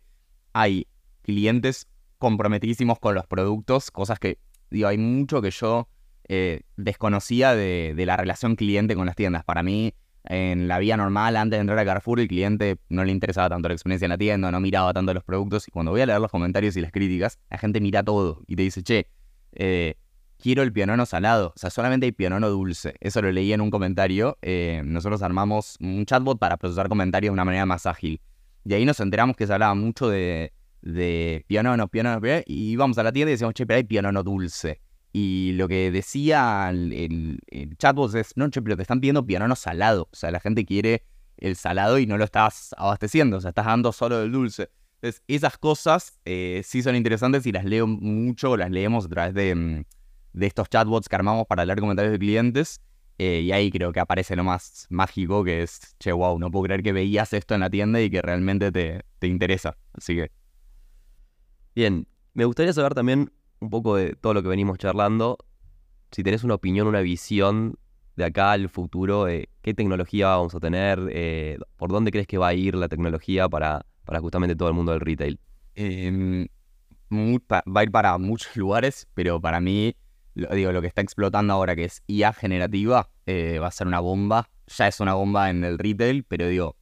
hay 0.54 0.88
clientes 1.22 1.88
comprometidísimos 2.18 3.00
con 3.00 3.16
los 3.16 3.28
productos, 3.28 3.92
cosas 3.92 4.20
que, 4.20 4.40
digo, 4.70 4.88
hay 4.88 4.98
mucho 4.98 5.42
que 5.42 5.52
yo 5.52 5.88
eh, 6.28 6.62
desconocía 6.78 7.54
de, 7.54 7.94
la 8.06 8.18
relación 8.18 8.56
cliente 8.56 8.96
con 8.96 9.06
las 9.06 9.16
tiendas. 9.16 9.44
Para 9.44 9.62
mí, 9.62 9.94
en 10.24 10.68
la 10.68 10.80
vía 10.80 10.96
normal, 10.98 11.36
antes 11.36 11.58
de 11.58 11.62
entrar 11.62 11.78
a 11.78 11.86
Carrefour, 11.86 12.20
el 12.20 12.28
cliente 12.28 12.78
no 12.90 13.04
le 13.04 13.12
interesaba 13.12 13.50
tanto 13.50 13.68
la 13.68 13.74
experiencia 13.76 14.06
en 14.06 14.12
la 14.12 14.18
tienda, 14.18 14.52
no 14.52 14.60
miraba 14.60 14.94
tanto 14.94 15.14
los 15.14 15.24
productos. 15.24 15.68
Y 15.68 15.72
cuando 15.72 15.92
voy 15.92 16.02
a 16.02 16.06
leer 16.06 16.22
los 16.22 16.32
comentarios 16.32 16.78
y 16.78 16.82
las 16.82 16.92
críticas, 16.92 17.40
la 17.50 17.58
gente 17.58 17.82
mira 17.82 18.04
todo 18.04 18.42
y 18.48 18.56
te 18.56 18.64
dice, 18.64 18.82
che, 18.84 19.08
eh, 19.52 19.96
quiero 20.44 20.62
el 20.62 20.74
pianono 20.74 21.06
salado. 21.06 21.54
O 21.56 21.60
sea, 21.60 21.70
solamente 21.70 22.06
hay 22.06 22.12
pianono 22.12 22.50
dulce. 22.50 22.96
Eso 23.00 23.22
lo 23.22 23.32
leí 23.32 23.54
en 23.54 23.62
un 23.62 23.72
comentario. 23.72 24.38
Eh, 24.42 24.82
nosotros 24.84 25.22
armamos 25.22 25.78
un 25.80 26.06
chatbot 26.06 26.38
para 26.38 26.58
procesar 26.58 26.90
comentarios 26.90 27.30
de 27.30 27.34
una 27.34 27.46
manera 27.46 27.66
más 27.66 27.86
ágil. 27.86 28.20
Y 28.66 28.74
ahí 28.74 28.86
nos 28.86 29.00
enteramos 29.00 29.38
que 29.38 29.48
se 29.48 29.54
hablaba 29.54 29.74
mucho 29.74 30.10
de, 30.10 30.52
de 30.82 31.46
pianono, 31.48 31.88
pianono, 31.88 32.20
y 32.46 32.72
íbamos 32.72 32.98
a 32.98 33.04
la 33.04 33.14
tienda 33.14 33.32
y 33.32 33.36
decíamos, 33.36 33.54
che, 33.54 33.66
pero 33.66 33.78
hay 33.78 33.86
pianono 33.86 34.22
dulce. 34.22 34.82
Y 35.14 35.54
lo 35.54 35.70
que 35.70 35.92
decía 35.92 36.70
el, 36.72 37.40
chatbot 37.78 38.14
es, 38.16 38.36
no, 38.36 38.50
che, 38.50 38.62
pero 38.62 38.76
te 38.76 38.82
están 38.82 39.00
pidiendo 39.00 39.26
pianono 39.26 39.56
salado. 39.56 40.10
O 40.12 40.16
sea, 40.16 40.30
la 40.30 40.42
gente 40.42 40.66
quiere 40.66 41.06
el 41.38 41.56
salado 41.56 42.00
y 42.00 42.06
no 42.06 42.18
lo 42.18 42.26
estás 42.26 42.76
abasteciendo. 42.78 43.38
O 43.38 43.42
sea, 43.42 43.50
estás 43.50 43.66
dando 43.66 43.94
solo 43.94 44.22
el 44.22 44.34
dulce. 44.34 44.70
Entonces, 44.96 45.24
esas 45.30 45.58
cosas 45.58 46.20
eh, 46.26 46.64
sí 46.66 46.84
son 46.84 46.98
interesantes 46.98 47.46
y 47.46 47.54
las 47.54 47.64
leo 47.64 47.88
mucho, 47.88 48.58
las 48.58 48.72
leemos 48.72 49.06
a 49.06 49.10
través 49.10 49.34
de 49.34 49.56
mm, 49.56 49.84
de 50.34 50.48
estos 50.48 50.70
chatbots 50.70 51.08
que 51.08 51.16
armamos 51.16 51.46
para 51.48 51.66
leer 51.66 51.80
comentarios 51.80 52.12
de 52.12 52.20
clientes. 52.20 52.82
Eh, 53.20 53.42
y 53.42 53.52
ahí 53.52 53.70
creo 53.70 53.92
que 53.94 54.00
aparece 54.00 54.36
lo 54.36 54.44
más 54.44 54.88
mágico 54.90 55.44
que 55.44 55.62
es, 55.62 55.96
che, 56.00 56.12
wow, 56.12 56.40
no 56.40 56.50
puedo 56.50 56.64
creer 56.64 56.82
que 56.82 56.92
veías 56.92 57.32
esto 57.34 57.54
en 57.54 57.62
la 57.62 57.70
tienda 57.70 58.02
y 58.02 58.10
que 58.10 58.22
realmente 58.22 58.72
te, 58.72 59.04
te 59.20 59.28
interesa. 59.28 59.78
Así 59.94 60.16
que... 60.16 60.32
Bien, 61.76 62.08
me 62.34 62.46
gustaría 62.46 62.74
saber 62.74 62.94
también 62.94 63.32
un 63.60 63.70
poco 63.70 63.96
de 63.96 64.16
todo 64.16 64.34
lo 64.34 64.42
que 64.42 64.50
venimos 64.50 64.78
charlando. 64.78 65.38
Si 66.12 66.24
tenés 66.24 66.44
una 66.44 66.56
opinión, 66.56 66.88
una 66.88 67.02
visión 67.02 67.78
de 68.16 68.26
acá 68.26 68.52
al 68.52 68.70
futuro, 68.70 69.26
qué 69.26 69.74
tecnología 69.74 70.28
vamos 70.28 70.54
a 70.54 70.60
tener, 70.60 71.00
eh, 71.12 71.58
por 71.78 71.92
dónde 71.92 72.12
crees 72.12 72.28
que 72.28 72.38
va 72.38 72.50
a 72.50 72.54
ir 72.54 72.76
la 72.76 72.88
tecnología 72.88 73.50
para, 73.50 73.86
para 74.06 74.20
justamente 74.20 74.56
todo 74.56 74.70
el 74.70 74.76
mundo 74.76 74.92
del 74.92 75.02
retail. 75.02 75.40
Em, 75.76 76.48
va 77.12 77.82
a 77.82 77.84
ir 77.84 77.92
para 77.92 78.18
muchos 78.18 78.56
lugares, 78.58 79.08
pero 79.14 79.40
para 79.42 79.60
mí 79.60 79.96
digo, 80.36 80.72
lo 80.72 80.82
que 80.82 80.88
está 80.88 81.02
explotando 81.02 81.54
ahora, 81.54 81.76
que 81.76 81.86
es 81.86 82.04
IA 82.08 82.34
generativa, 82.34 83.10
eh, 83.26 83.60
va 83.60 83.68
a 83.68 83.72
ser 83.72 83.88
una 83.88 84.00
bomba. 84.00 84.50
Ya 84.68 84.88
es 84.88 85.00
una 85.00 85.14
bomba 85.14 85.50
en 85.50 85.64
el 85.64 85.78
retail, 85.78 86.24
pero 86.24 86.48
digo, 86.48 86.78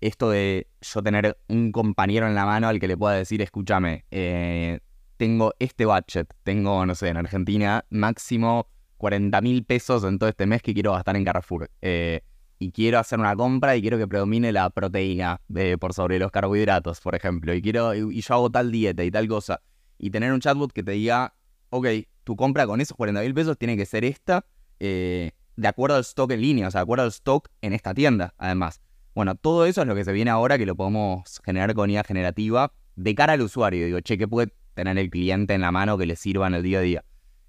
esto 0.00 0.30
de 0.30 0.68
yo 0.80 1.02
tener 1.02 1.38
un 1.48 1.72
compañero 1.72 2.26
en 2.26 2.34
la 2.34 2.44
mano 2.44 2.68
al 2.68 2.80
que 2.80 2.88
le 2.88 2.96
pueda 2.96 3.14
decir, 3.14 3.42
escúchame, 3.42 4.04
eh, 4.10 4.80
tengo 5.16 5.54
este 5.58 5.86
budget, 5.86 6.32
tengo, 6.42 6.84
no 6.86 6.94
sé, 6.94 7.08
en 7.08 7.18
Argentina 7.18 7.84
máximo 7.90 8.68
40 8.96 9.40
mil 9.40 9.64
pesos 9.64 10.04
en 10.04 10.18
todo 10.18 10.28
este 10.28 10.46
mes 10.46 10.62
que 10.62 10.74
quiero 10.74 10.92
gastar 10.92 11.16
en 11.16 11.24
Carrefour. 11.24 11.70
Eh, 11.80 12.22
y 12.58 12.72
quiero 12.72 12.98
hacer 12.98 13.18
una 13.18 13.34
compra 13.34 13.74
y 13.74 13.80
quiero 13.80 13.96
que 13.96 14.06
predomine 14.06 14.52
la 14.52 14.68
proteína 14.68 15.40
por 15.78 15.94
sobre 15.94 16.18
los 16.18 16.30
carbohidratos, 16.30 17.00
por 17.00 17.14
ejemplo. 17.14 17.54
Y 17.54 17.62
quiero 17.62 17.94
y, 17.94 18.20
yo 18.20 18.34
hago 18.34 18.50
tal 18.50 18.70
dieta 18.70 19.02
y 19.02 19.10
tal 19.10 19.26
cosa. 19.28 19.62
Y 19.96 20.10
tener 20.10 20.30
un 20.30 20.40
chatbot 20.40 20.70
que 20.70 20.82
te 20.82 20.92
diga, 20.92 21.34
ok, 21.70 21.86
tu 22.30 22.36
compra 22.36 22.64
con 22.64 22.80
esos 22.80 22.96
40 22.96 23.22
mil 23.22 23.34
pesos 23.34 23.58
tiene 23.58 23.76
que 23.76 23.84
ser 23.84 24.04
esta, 24.04 24.44
de 24.78 25.32
acuerdo 25.66 25.96
al 25.96 26.02
stock 26.02 26.30
en 26.30 26.40
línea, 26.40 26.68
o 26.68 26.70
sea, 26.70 26.78
de 26.78 26.82
acuerdo 26.84 27.02
al 27.02 27.08
stock 27.08 27.48
en 27.60 27.72
esta 27.72 27.92
tienda, 27.92 28.34
además. 28.38 28.80
Bueno, 29.16 29.34
todo 29.34 29.66
eso 29.66 29.80
es 29.80 29.88
lo 29.88 29.96
que 29.96 30.04
se 30.04 30.12
viene 30.12 30.30
ahora, 30.30 30.56
que 30.56 30.64
lo 30.64 30.76
podemos 30.76 31.40
generar 31.44 31.74
con 31.74 31.90
IA 31.90 32.04
generativa 32.04 32.72
de 32.94 33.16
cara 33.16 33.32
al 33.32 33.40
usuario. 33.40 33.84
Digo, 33.84 33.98
che, 33.98 34.16
¿qué 34.16 34.28
puede 34.28 34.54
tener 34.74 34.96
el 34.96 35.10
cliente 35.10 35.54
en 35.54 35.60
la 35.60 35.72
mano 35.72 35.98
que 35.98 36.06
le 36.06 36.14
sirva 36.14 36.46
en 36.46 36.54
el 36.54 36.62
día 36.62 36.78
a 36.78 36.82
día? 36.82 37.04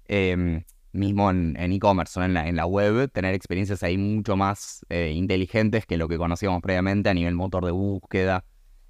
Em, 0.06 0.64
mismo 0.90 1.30
en 1.30 1.56
e-commerce 1.56 2.18
o 2.18 2.24
en 2.24 2.34
la, 2.34 2.48
en 2.48 2.56
la 2.56 2.66
web, 2.66 3.08
tener 3.12 3.36
experiencias 3.36 3.84
ahí 3.84 3.96
mucho 3.96 4.36
más 4.36 4.84
eh, 4.88 5.12
inteligentes 5.14 5.86
que 5.86 5.96
lo 5.96 6.08
que 6.08 6.18
conocíamos 6.18 6.60
previamente 6.60 7.08
a 7.08 7.14
nivel 7.14 7.36
motor 7.36 7.64
de 7.64 7.70
búsqueda. 7.70 8.44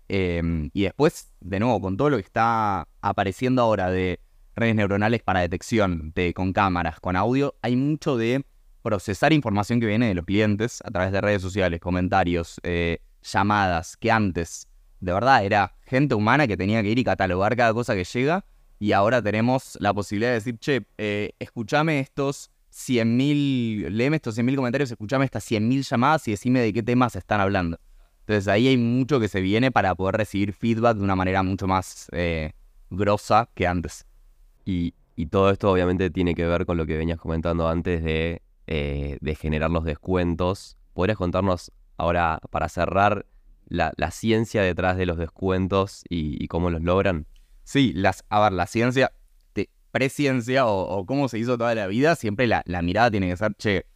Em, 0.08 0.70
y 0.72 0.84
después, 0.84 1.34
de 1.40 1.60
nuevo, 1.60 1.82
con 1.82 1.98
todo 1.98 2.08
lo 2.08 2.16
que 2.16 2.22
está 2.22 2.88
apareciendo 3.02 3.60
ahora 3.60 3.90
de 3.90 4.20
redes 4.54 4.74
neuronales 4.74 5.22
para 5.22 5.40
detección, 5.40 6.12
de, 6.14 6.34
con 6.34 6.52
cámaras, 6.52 7.00
con 7.00 7.16
audio, 7.16 7.54
hay 7.62 7.76
mucho 7.76 8.16
de 8.16 8.44
procesar 8.82 9.32
información 9.32 9.80
que 9.80 9.86
viene 9.86 10.08
de 10.08 10.14
los 10.14 10.24
clientes 10.24 10.82
a 10.84 10.90
través 10.90 11.12
de 11.12 11.20
redes 11.20 11.42
sociales, 11.42 11.80
comentarios, 11.80 12.60
eh, 12.62 12.98
llamadas, 13.22 13.96
que 13.96 14.10
antes 14.10 14.68
de 15.00 15.12
verdad 15.12 15.44
era 15.44 15.74
gente 15.82 16.14
humana 16.14 16.46
que 16.46 16.56
tenía 16.56 16.82
que 16.82 16.90
ir 16.90 16.98
y 16.98 17.04
catalogar 17.04 17.56
cada 17.56 17.72
cosa 17.74 17.94
que 17.94 18.04
llega 18.04 18.44
y 18.78 18.92
ahora 18.92 19.22
tenemos 19.22 19.76
la 19.80 19.94
posibilidad 19.94 20.30
de 20.30 20.34
decir, 20.34 20.58
che, 20.58 20.86
eh, 20.98 21.32
escúchame 21.38 22.00
estos 22.00 22.50
100.000, 22.72 23.90
léeme 23.90 24.16
estos 24.16 24.36
100.000 24.36 24.56
comentarios, 24.56 24.90
escúchame 24.90 25.24
estas 25.24 25.48
100.000 25.48 25.88
llamadas 25.88 26.26
y 26.26 26.32
decime 26.32 26.60
de 26.60 26.72
qué 26.72 26.82
temas 26.82 27.14
están 27.14 27.40
hablando. 27.40 27.78
Entonces 28.20 28.48
ahí 28.48 28.68
hay 28.68 28.76
mucho 28.76 29.20
que 29.20 29.28
se 29.28 29.40
viene 29.40 29.70
para 29.70 29.94
poder 29.94 30.16
recibir 30.16 30.52
feedback 30.52 30.96
de 30.96 31.04
una 31.04 31.16
manera 31.16 31.42
mucho 31.42 31.66
más 31.66 32.08
eh, 32.12 32.52
grosa 32.90 33.48
que 33.54 33.66
antes. 33.66 34.06
Y, 34.64 34.94
todo 35.30 35.50
esto 35.50 35.70
obviamente 35.70 36.10
tiene 36.10 36.34
que 36.34 36.44
ver 36.46 36.66
con 36.66 36.76
lo 36.76 36.84
que 36.84 36.96
venías 36.96 37.18
comentando 37.18 37.68
antes 37.68 38.02
de 38.02 38.42
eh, 38.66 39.18
generar 39.38 39.70
los 39.70 39.84
descuentos. 39.84 40.76
¿Podrías 40.94 41.16
contarnos 41.16 41.70
ahora, 41.96 42.40
para 42.50 42.68
cerrar, 42.68 43.26
la, 43.68 44.10
ciencia 44.10 44.62
detrás 44.62 44.96
de 44.96 45.06
los 45.06 45.18
descuentos 45.18 46.02
y, 46.08 46.46
cómo 46.48 46.70
los 46.70 46.82
logran? 46.82 47.26
Sí, 47.64 47.92
las, 47.94 48.24
a 48.28 48.40
ver, 48.40 48.52
la 48.52 48.66
ciencia, 48.66 49.12
de 49.54 49.70
presciencia 49.90 50.66
o, 50.66 50.98
o 50.98 51.06
cómo 51.06 51.28
se 51.28 51.38
hizo 51.38 51.56
toda 51.56 51.74
la 51.74 51.86
vida, 51.86 52.16
siempre 52.16 52.46
la, 52.46 52.62
mirada 52.82 53.10
tiene 53.10 53.30
que 53.30 53.36
ser, 53.36 53.54
che, 53.54 53.86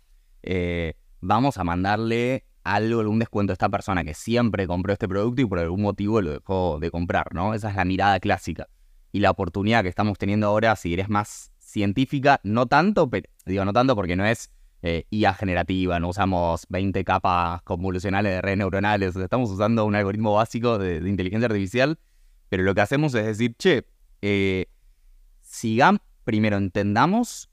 eh, 0.43 0.95
vamos 1.21 1.59
a 1.59 1.65
mandarle 1.65 2.45
algo, 2.63 3.01
algún 3.01 3.19
descuento 3.19 3.53
a 3.53 3.55
esta 3.55 3.69
persona 3.69 4.05
que 4.05 4.15
siempre 4.15 4.67
compró 4.67 4.93
este 4.93 5.09
producto 5.09 5.43
y 5.43 5.47
por 5.47 5.59
algún 5.59 5.83
motivo 5.83 6.21
lo 6.21 6.31
dejó 6.31 6.79
de 6.81 6.91
comprar, 6.91 7.35
¿no? 7.35 7.55
Esa 7.55 7.71
es 7.71 7.77
la 7.77 7.85
mirada 7.85 8.19
clásica. 8.21 8.69
Y 9.17 9.21
la 9.21 9.31
oportunidad 9.31 9.83
que 9.83 9.89
estamos 9.89 10.19
teniendo 10.19 10.47
ahora, 10.47 10.77
si 10.77 10.93
eres 10.93 11.09
más 11.09 11.51
científica, 11.59 12.39
no 12.45 12.67
tanto, 12.67 13.09
pero 13.09 13.27
digo 13.47 13.65
no 13.65 13.73
tanto 13.73 13.97
porque 13.97 14.15
no 14.15 14.27
es 14.27 14.51
eh, 14.83 15.07
IA 15.09 15.33
generativa, 15.33 15.99
no 15.99 16.11
usamos 16.11 16.67
20 16.69 17.03
capas 17.03 17.63
convolucionales 17.63 18.31
de 18.33 18.43
redes 18.43 18.59
neuronales, 18.59 19.17
estamos 19.17 19.51
usando 19.51 19.87
un 19.87 19.95
algoritmo 19.95 20.35
básico 20.35 20.77
de, 20.77 20.97
inteligencia 21.09 21.47
artificial, 21.47 21.99
pero 22.51 22.63
lo 22.63 22.75
que 22.75 22.83
hacemos 22.83 23.15
es 23.15 23.25
decir, 23.25 23.55
che, 23.57 23.87
eh, 24.21 24.67
sigamos, 25.41 26.03
primero 26.25 26.59
entendamos 26.59 27.49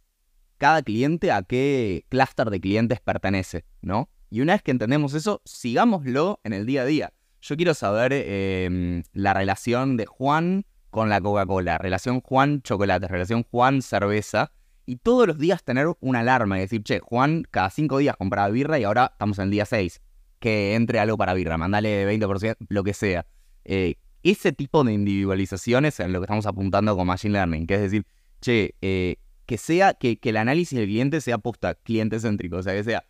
cada 0.57 0.81
cliente 0.81 1.31
a 1.31 1.43
qué 1.43 2.05
clúster 2.09 2.49
de 2.49 2.59
clientes 2.59 2.99
pertenece, 2.99 3.63
¿no? 3.81 4.09
Y 4.29 4.41
una 4.41 4.51
vez 4.51 4.63
que 4.63 4.71
entendemos 4.71 5.13
eso, 5.13 5.41
sigámoslo 5.45 6.41
en 6.43 6.51
el 6.51 6.65
día 6.65 6.81
a 6.81 6.85
día. 6.85 7.13
Yo 7.39 7.55
quiero 7.55 7.73
saber 7.73 8.11
em, 8.11 9.03
la 9.13 9.33
relación 9.33 9.95
de 9.95 10.05
Juan 10.05 10.65
con 10.93 11.09
la 11.09 11.19
Coca-Cola, 11.19 11.79
relación 11.79 12.21
Juan 12.21 12.61
chocolate, 12.61 13.07
relación 13.07 13.43
Juan 13.49 13.81
cerveza, 13.81 14.51
y 14.85 14.97
todos 14.97 15.25
los 15.25 15.39
días 15.39 15.63
tener 15.63 15.87
una 16.01 16.19
alarma 16.19 16.59
y 16.59 16.61
decir, 16.61 16.83
che, 16.83 16.99
Juan 16.99 17.45
cada 17.49 17.71
cinco 17.71 17.97
días 17.97 18.15
compraba 18.15 18.47
birra 18.49 18.77
y 18.77 18.83
ahora 18.83 19.09
estamos 19.11 19.39
en 19.39 19.45
el 19.45 19.49
día 19.49 19.65
6. 19.65 20.01
Que 20.39 20.75
entre 20.75 20.99
algo 20.99 21.17
para 21.17 21.33
birra, 21.33 21.57
mandale 21.57 22.05
20%, 22.05 22.57
lo 22.69 22.83
que 22.83 22.93
sea. 22.93 23.25
Eh, 23.65 23.95
ese 24.21 24.51
tipo 24.53 24.83
de 24.83 24.93
individualizaciones 24.93 25.99
es 25.99 26.07
lo 26.09 26.19
que 26.19 26.25
estamos 26.25 26.45
apuntando 26.45 26.95
con 26.95 27.07
Machine 27.07 27.33
Learning, 27.33 27.65
que 27.65 27.75
es 27.75 27.81
decir, 27.81 28.05
che, 28.39 28.75
eh, 28.81 29.15
que 29.47 29.57
sea, 29.57 29.95
que, 29.95 30.19
que, 30.19 30.29
el 30.29 30.37
análisis 30.37 30.77
del 30.77 30.87
cliente 30.87 31.21
sea 31.21 31.39
posta 31.39 31.73
cliente 31.73 32.19
céntrico, 32.19 32.57
o 32.57 32.63
sea, 32.63 32.73
que 32.73 32.83
sea 32.83 33.03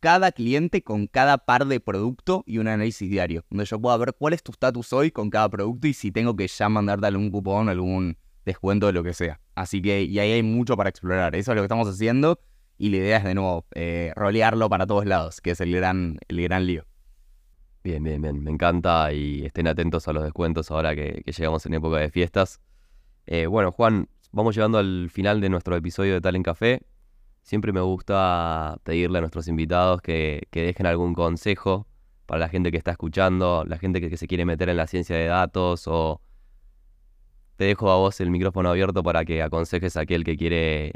cada 0.00 0.32
cliente 0.32 0.82
con 0.82 1.06
cada 1.06 1.38
par 1.38 1.66
de 1.66 1.80
producto 1.80 2.44
y 2.46 2.58
un 2.58 2.68
análisis 2.68 3.10
diario, 3.10 3.44
donde 3.50 3.64
yo 3.64 3.80
pueda 3.80 3.96
ver 3.96 4.14
cuál 4.18 4.34
es 4.34 4.42
tu 4.42 4.52
status 4.52 4.92
hoy 4.92 5.10
con 5.10 5.30
cada 5.30 5.48
producto 5.48 5.86
y 5.88 5.94
si 5.94 6.12
tengo 6.12 6.36
que 6.36 6.46
ya 6.46 6.68
mandarte 6.68 7.06
algún 7.06 7.30
cupón, 7.30 7.68
algún 7.68 8.16
descuento 8.44 8.86
de 8.86 8.92
lo 8.92 9.02
que 9.02 9.14
sea. 9.14 9.40
Así 9.54 9.82
que, 9.82 10.02
y 10.02 10.18
ahí 10.18 10.32
hay 10.32 10.42
mucho 10.42 10.76
para 10.76 10.88
explorar. 10.90 11.34
Eso 11.34 11.52
es 11.52 11.56
lo 11.56 11.62
que 11.62 11.66
estamos 11.66 11.88
haciendo. 11.88 12.40
Y 12.78 12.90
la 12.90 12.98
idea 12.98 13.16
es 13.18 13.24
de 13.24 13.34
nuevo 13.34 13.66
eh, 13.74 14.12
rolearlo 14.14 14.68
para 14.68 14.86
todos 14.86 15.04
lados, 15.04 15.40
que 15.40 15.50
es 15.50 15.60
el 15.60 15.74
gran, 15.74 16.18
el 16.28 16.40
gran 16.42 16.66
lío. 16.66 16.86
Bien, 17.82 18.02
bien, 18.02 18.22
bien. 18.22 18.42
Me 18.42 18.50
encanta 18.50 19.12
y 19.12 19.44
estén 19.44 19.66
atentos 19.66 20.06
a 20.06 20.12
los 20.12 20.22
descuentos 20.22 20.70
ahora 20.70 20.94
que, 20.94 21.22
llegamos 21.26 21.66
en 21.66 21.74
época 21.74 21.98
de 21.98 22.10
fiestas. 22.10 22.60
Eh, 23.26 23.46
bueno, 23.46 23.72
Juan, 23.72 24.08
vamos 24.30 24.54
llegando 24.54 24.78
al 24.78 25.10
final 25.10 25.40
de 25.40 25.48
nuestro 25.48 25.74
episodio 25.76 26.14
de 26.14 26.20
Talent 26.20 26.44
Café. 26.44 26.82
Siempre 27.48 27.72
me 27.72 27.80
gusta 27.80 28.76
pedirle 28.84 29.16
a 29.16 29.20
nuestros 29.22 29.48
invitados 29.48 30.02
que, 30.02 30.46
dejen 30.52 30.84
algún 30.84 31.14
consejo 31.14 31.86
para 32.26 32.40
la 32.40 32.50
gente 32.50 32.70
que 32.70 32.76
está 32.76 32.90
escuchando, 32.90 33.64
la 33.66 33.78
gente 33.78 34.02
que 34.02 34.14
se 34.18 34.26
quiere 34.26 34.44
meter 34.44 34.68
en 34.68 34.76
la 34.76 34.86
ciencia 34.86 35.16
de 35.16 35.24
datos 35.24 35.84
o 35.86 36.20
te 37.56 37.64
dejo 37.64 37.90
a 37.90 37.96
vos 37.96 38.20
el 38.20 38.30
micrófono 38.30 38.68
abierto 38.68 39.02
para 39.02 39.24
que 39.24 39.42
aconsejes 39.42 39.96
a 39.96 40.02
aquel 40.02 40.24
que 40.24 40.36
quiere 40.36 40.92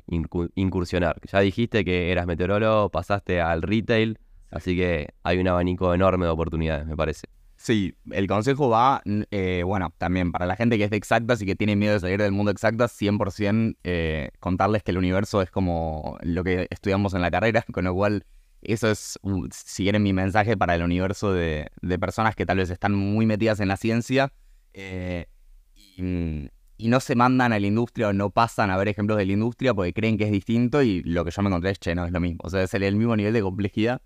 incursionar. 0.55 1.19
Ya 1.33 1.41
dijiste 1.41 1.87
que 1.87 2.13
eras 2.13 2.27
meteorólogo, 2.27 2.91
pasaste 2.91 3.41
al 3.41 3.63
retail, 3.63 4.19
así 4.51 4.77
que 4.77 5.15
hay 5.23 5.39
un 5.39 5.49
abanico 5.49 5.95
enorme 5.95 6.27
de 6.27 6.33
oportunidades, 6.33 6.85
me 6.87 6.97
parece. 6.97 7.29
Sí, 7.63 7.95
el 8.11 8.27
consejo 8.27 8.71
va, 8.71 9.03
eh, 9.31 9.63
bueno, 9.65 9.95
también 9.97 10.33
para 10.33 10.47
la 10.47 10.57
gente 10.57 10.79
que 10.79 10.83
es 10.83 10.91
de 10.91 10.97
exactas 10.97 11.41
y 11.43 11.47
que 11.47 11.55
tiene 11.55 11.77
miedo 11.77 11.95
de 11.95 12.01
salir 12.01 12.21
del 12.21 12.33
mundo 12.33 12.51
exactas, 12.51 12.91
100% 13.01 13.77
eh, 13.85 14.31
contarles 14.41 14.83
que 14.83 14.91
el 14.91 14.99
universo 14.99 15.41
es 15.43 15.51
como 15.53 16.19
lo 16.23 16.43
que 16.43 16.67
estudiamos 16.71 17.15
en 17.15 17.23
la 17.23 17.31
carrera, 17.31 17.65
con 17.73 17.85
lo 17.85 17.95
cual 17.95 18.27
eso 18.63 18.91
es, 18.91 19.17
si 19.53 19.85
quieren, 19.85 20.03
mi 20.03 20.13
mensaje 20.13 20.57
para 20.57 20.75
el 20.75 20.83
universo 20.83 21.33
de, 21.33 21.71
personas 22.01 22.35
que 22.35 22.47
tal 22.47 22.57
vez 22.57 22.69
están 22.69 22.95
muy 22.95 23.27
metidas 23.27 23.61
en 23.61 23.69
la 23.69 23.77
ciencia. 23.77 24.33
Eh, 24.73 25.27
y, 25.97 26.51
no 26.89 26.99
se 26.99 27.15
mandan 27.15 27.53
a 27.53 27.61
la 27.61 27.67
industria 27.69 28.09
o 28.09 28.13
no 28.13 28.31
pasan 28.31 28.73
a 28.73 28.77
ver 28.77 28.89
ejemplos 28.89 29.17
de 29.17 29.25
la 29.25 29.33
industria 29.35 29.73
porque 29.73 29.93
creen 29.93 30.19
que 30.19 30.25
es 30.25 30.33
distinto 30.33 30.83
y 30.83 31.01
lo 31.05 31.25
que 31.25 31.31
yo 31.31 31.41
me 31.43 31.49
encontré 31.49 31.71
es, 31.71 31.79
che, 31.79 31.95
no 31.95 32.05
es 32.07 32.11
lo 32.11 32.19
mismo. 32.19 32.41
O 32.43 32.51
sea, 32.51 32.65
es 32.65 32.75
el, 32.75 32.97
mismo 32.97 33.15
nivel 33.15 33.33
de 33.33 33.41
complejidad. 33.41 34.03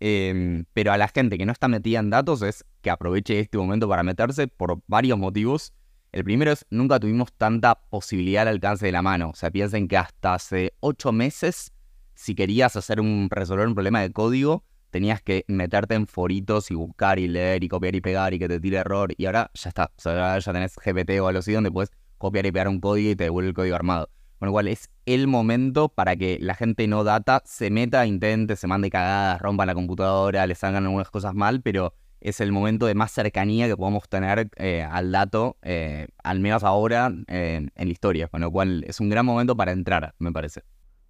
Em, 0.00 0.64
pero 0.72 0.92
a 0.92 0.98
la 0.98 1.08
gente 1.08 1.36
que 1.36 1.44
no 1.44 1.52
está 1.52 1.68
metida 1.68 1.98
en 2.00 2.08
datos 2.08 2.40
es 2.40 2.64
que 2.80 2.88
aproveche 2.90 3.38
este 3.38 3.58
momento 3.58 3.86
para 3.86 4.02
meterse 4.02 4.48
por 4.48 4.82
varios 4.86 5.18
motivos. 5.18 5.74
El 6.10 6.24
primero 6.24 6.50
es, 6.50 6.66
nunca 6.70 6.98
tuvimos 6.98 7.32
tanta 7.34 7.74
posibilidad 7.90 8.42
al 8.42 8.48
alcance 8.48 8.86
de 8.86 8.92
la 8.92 9.02
mano. 9.02 9.30
O 9.30 9.34
sea, 9.34 9.50
piensen 9.50 9.86
que 9.86 9.98
hasta 9.98 10.34
hace 10.34 10.74
ocho 10.80 11.12
meses, 11.12 11.72
si 12.14 12.34
querías 12.34 12.74
hacer 12.76 12.98
un, 12.98 13.28
resolver 13.30 13.68
un 13.68 13.74
problema 13.74 14.00
de 14.00 14.10
código, 14.10 14.64
tenías 14.88 15.22
que 15.22 15.44
meterte 15.46 15.94
en 15.94 16.06
foritos 16.06 16.70
y 16.70 16.74
buscar 16.74 17.18
y 17.18 17.28
leer 17.28 17.62
y 17.62 17.68
copiar 17.68 17.94
y 17.94 18.00
pegar 18.00 18.34
y 18.34 18.38
que 18.38 18.48
te 18.48 18.58
tire 18.58 18.78
error. 18.78 19.12
Y 19.18 19.26
ahora 19.26 19.50
ya 19.54 19.68
está. 19.68 19.92
O 19.96 20.00
sea, 20.00 20.38
ya 20.38 20.52
tenés 20.52 20.76
GPT 20.76 21.20
o 21.20 21.28
algo 21.28 21.40
así 21.40 21.52
donde 21.52 21.70
puedes 21.70 21.90
copiar 22.16 22.46
y 22.46 22.52
pegar 22.52 22.68
un 22.68 22.80
código 22.80 23.10
y 23.10 23.16
te 23.16 23.24
devuelve 23.24 23.50
el 23.50 23.54
código 23.54 23.76
armado. 23.76 24.08
Con 24.40 24.46
lo 24.46 24.52
cual 24.52 24.68
es 24.68 24.90
el 25.04 25.26
momento 25.26 25.90
para 25.90 26.16
que 26.16 26.38
la 26.40 26.54
gente 26.54 26.88
no 26.88 27.04
data 27.04 27.42
se 27.44 27.70
meta, 27.70 28.06
intente, 28.06 28.56
se 28.56 28.66
mande 28.66 28.88
cagadas, 28.88 29.38
rompa 29.42 29.66
la 29.66 29.74
computadora, 29.74 30.46
les 30.46 30.64
hagan 30.64 30.84
algunas 30.86 31.10
cosas 31.10 31.34
mal, 31.34 31.60
pero 31.60 31.92
es 32.22 32.40
el 32.40 32.50
momento 32.50 32.86
de 32.86 32.94
más 32.94 33.12
cercanía 33.12 33.66
que 33.66 33.76
podemos 33.76 34.08
tener 34.08 34.48
eh, 34.56 34.82
al 34.82 35.12
dato, 35.12 35.58
eh, 35.60 36.08
al 36.24 36.40
menos 36.40 36.64
ahora 36.64 37.12
en 37.28 37.70
la 37.76 37.84
historia. 37.84 38.28
Con 38.28 38.40
lo 38.40 38.50
cual 38.50 38.82
es 38.86 38.98
un 38.98 39.10
gran 39.10 39.26
momento 39.26 39.54
para 39.54 39.72
entrar, 39.72 40.14
me 40.18 40.32
parece. 40.32 40.62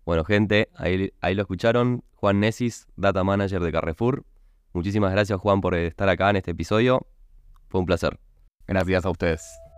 Bueno, 0.04 0.24
gente, 0.24 0.68
ahí, 0.74 1.12
ahí 1.20 1.36
lo 1.36 1.42
escucharon. 1.42 2.02
Juan 2.16 2.40
Nesis, 2.40 2.88
Data 2.96 3.22
Manager 3.22 3.62
de 3.62 3.70
Carrefour. 3.70 4.24
Muchísimas 4.72 5.12
gracias, 5.12 5.38
Juan, 5.38 5.60
por 5.60 5.76
estar 5.76 6.08
acá 6.08 6.30
en 6.30 6.36
este 6.36 6.50
episodio. 6.50 7.06
Fue 7.68 7.78
un 7.78 7.86
placer. 7.86 8.18
Gracias 8.66 9.06
a 9.06 9.10
ustedes. 9.10 9.69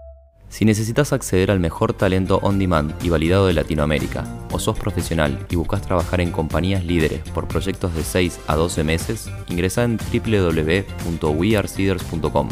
Si 0.53 0.65
necesitas 0.67 1.15
acceder 1.15 1.51
al 1.51 1.61
mejor 1.61 1.95
talento 1.95 2.39
on 2.43 2.59
demand 2.59 2.93
y 3.03 3.09
validado 3.09 3.47
de 3.47 3.55
Latinoamérica, 3.55 4.27
o 4.53 4.59
sos 4.59 4.79
profesional 4.79 5.47
y 5.49 5.57
buscas 5.57 5.81
trabajar 5.81 6.21
en 6.21 6.31
compañías 6.31 6.85
líderes 6.85 7.21
por 7.31 7.49
proyectos 7.49 7.95
de 7.95 8.05
6 8.05 8.41
a 8.49 8.57
12 8.57 8.85
meses, 8.85 9.31
ingresa 9.49 9.83
en 9.83 9.97
www.wearseeders.com. 9.97 12.49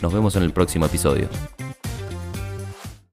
Nos 0.00 0.14
vemos 0.14 0.34
en 0.36 0.44
el 0.44 0.54
próximo 0.54 0.86
episodio. 0.86 1.28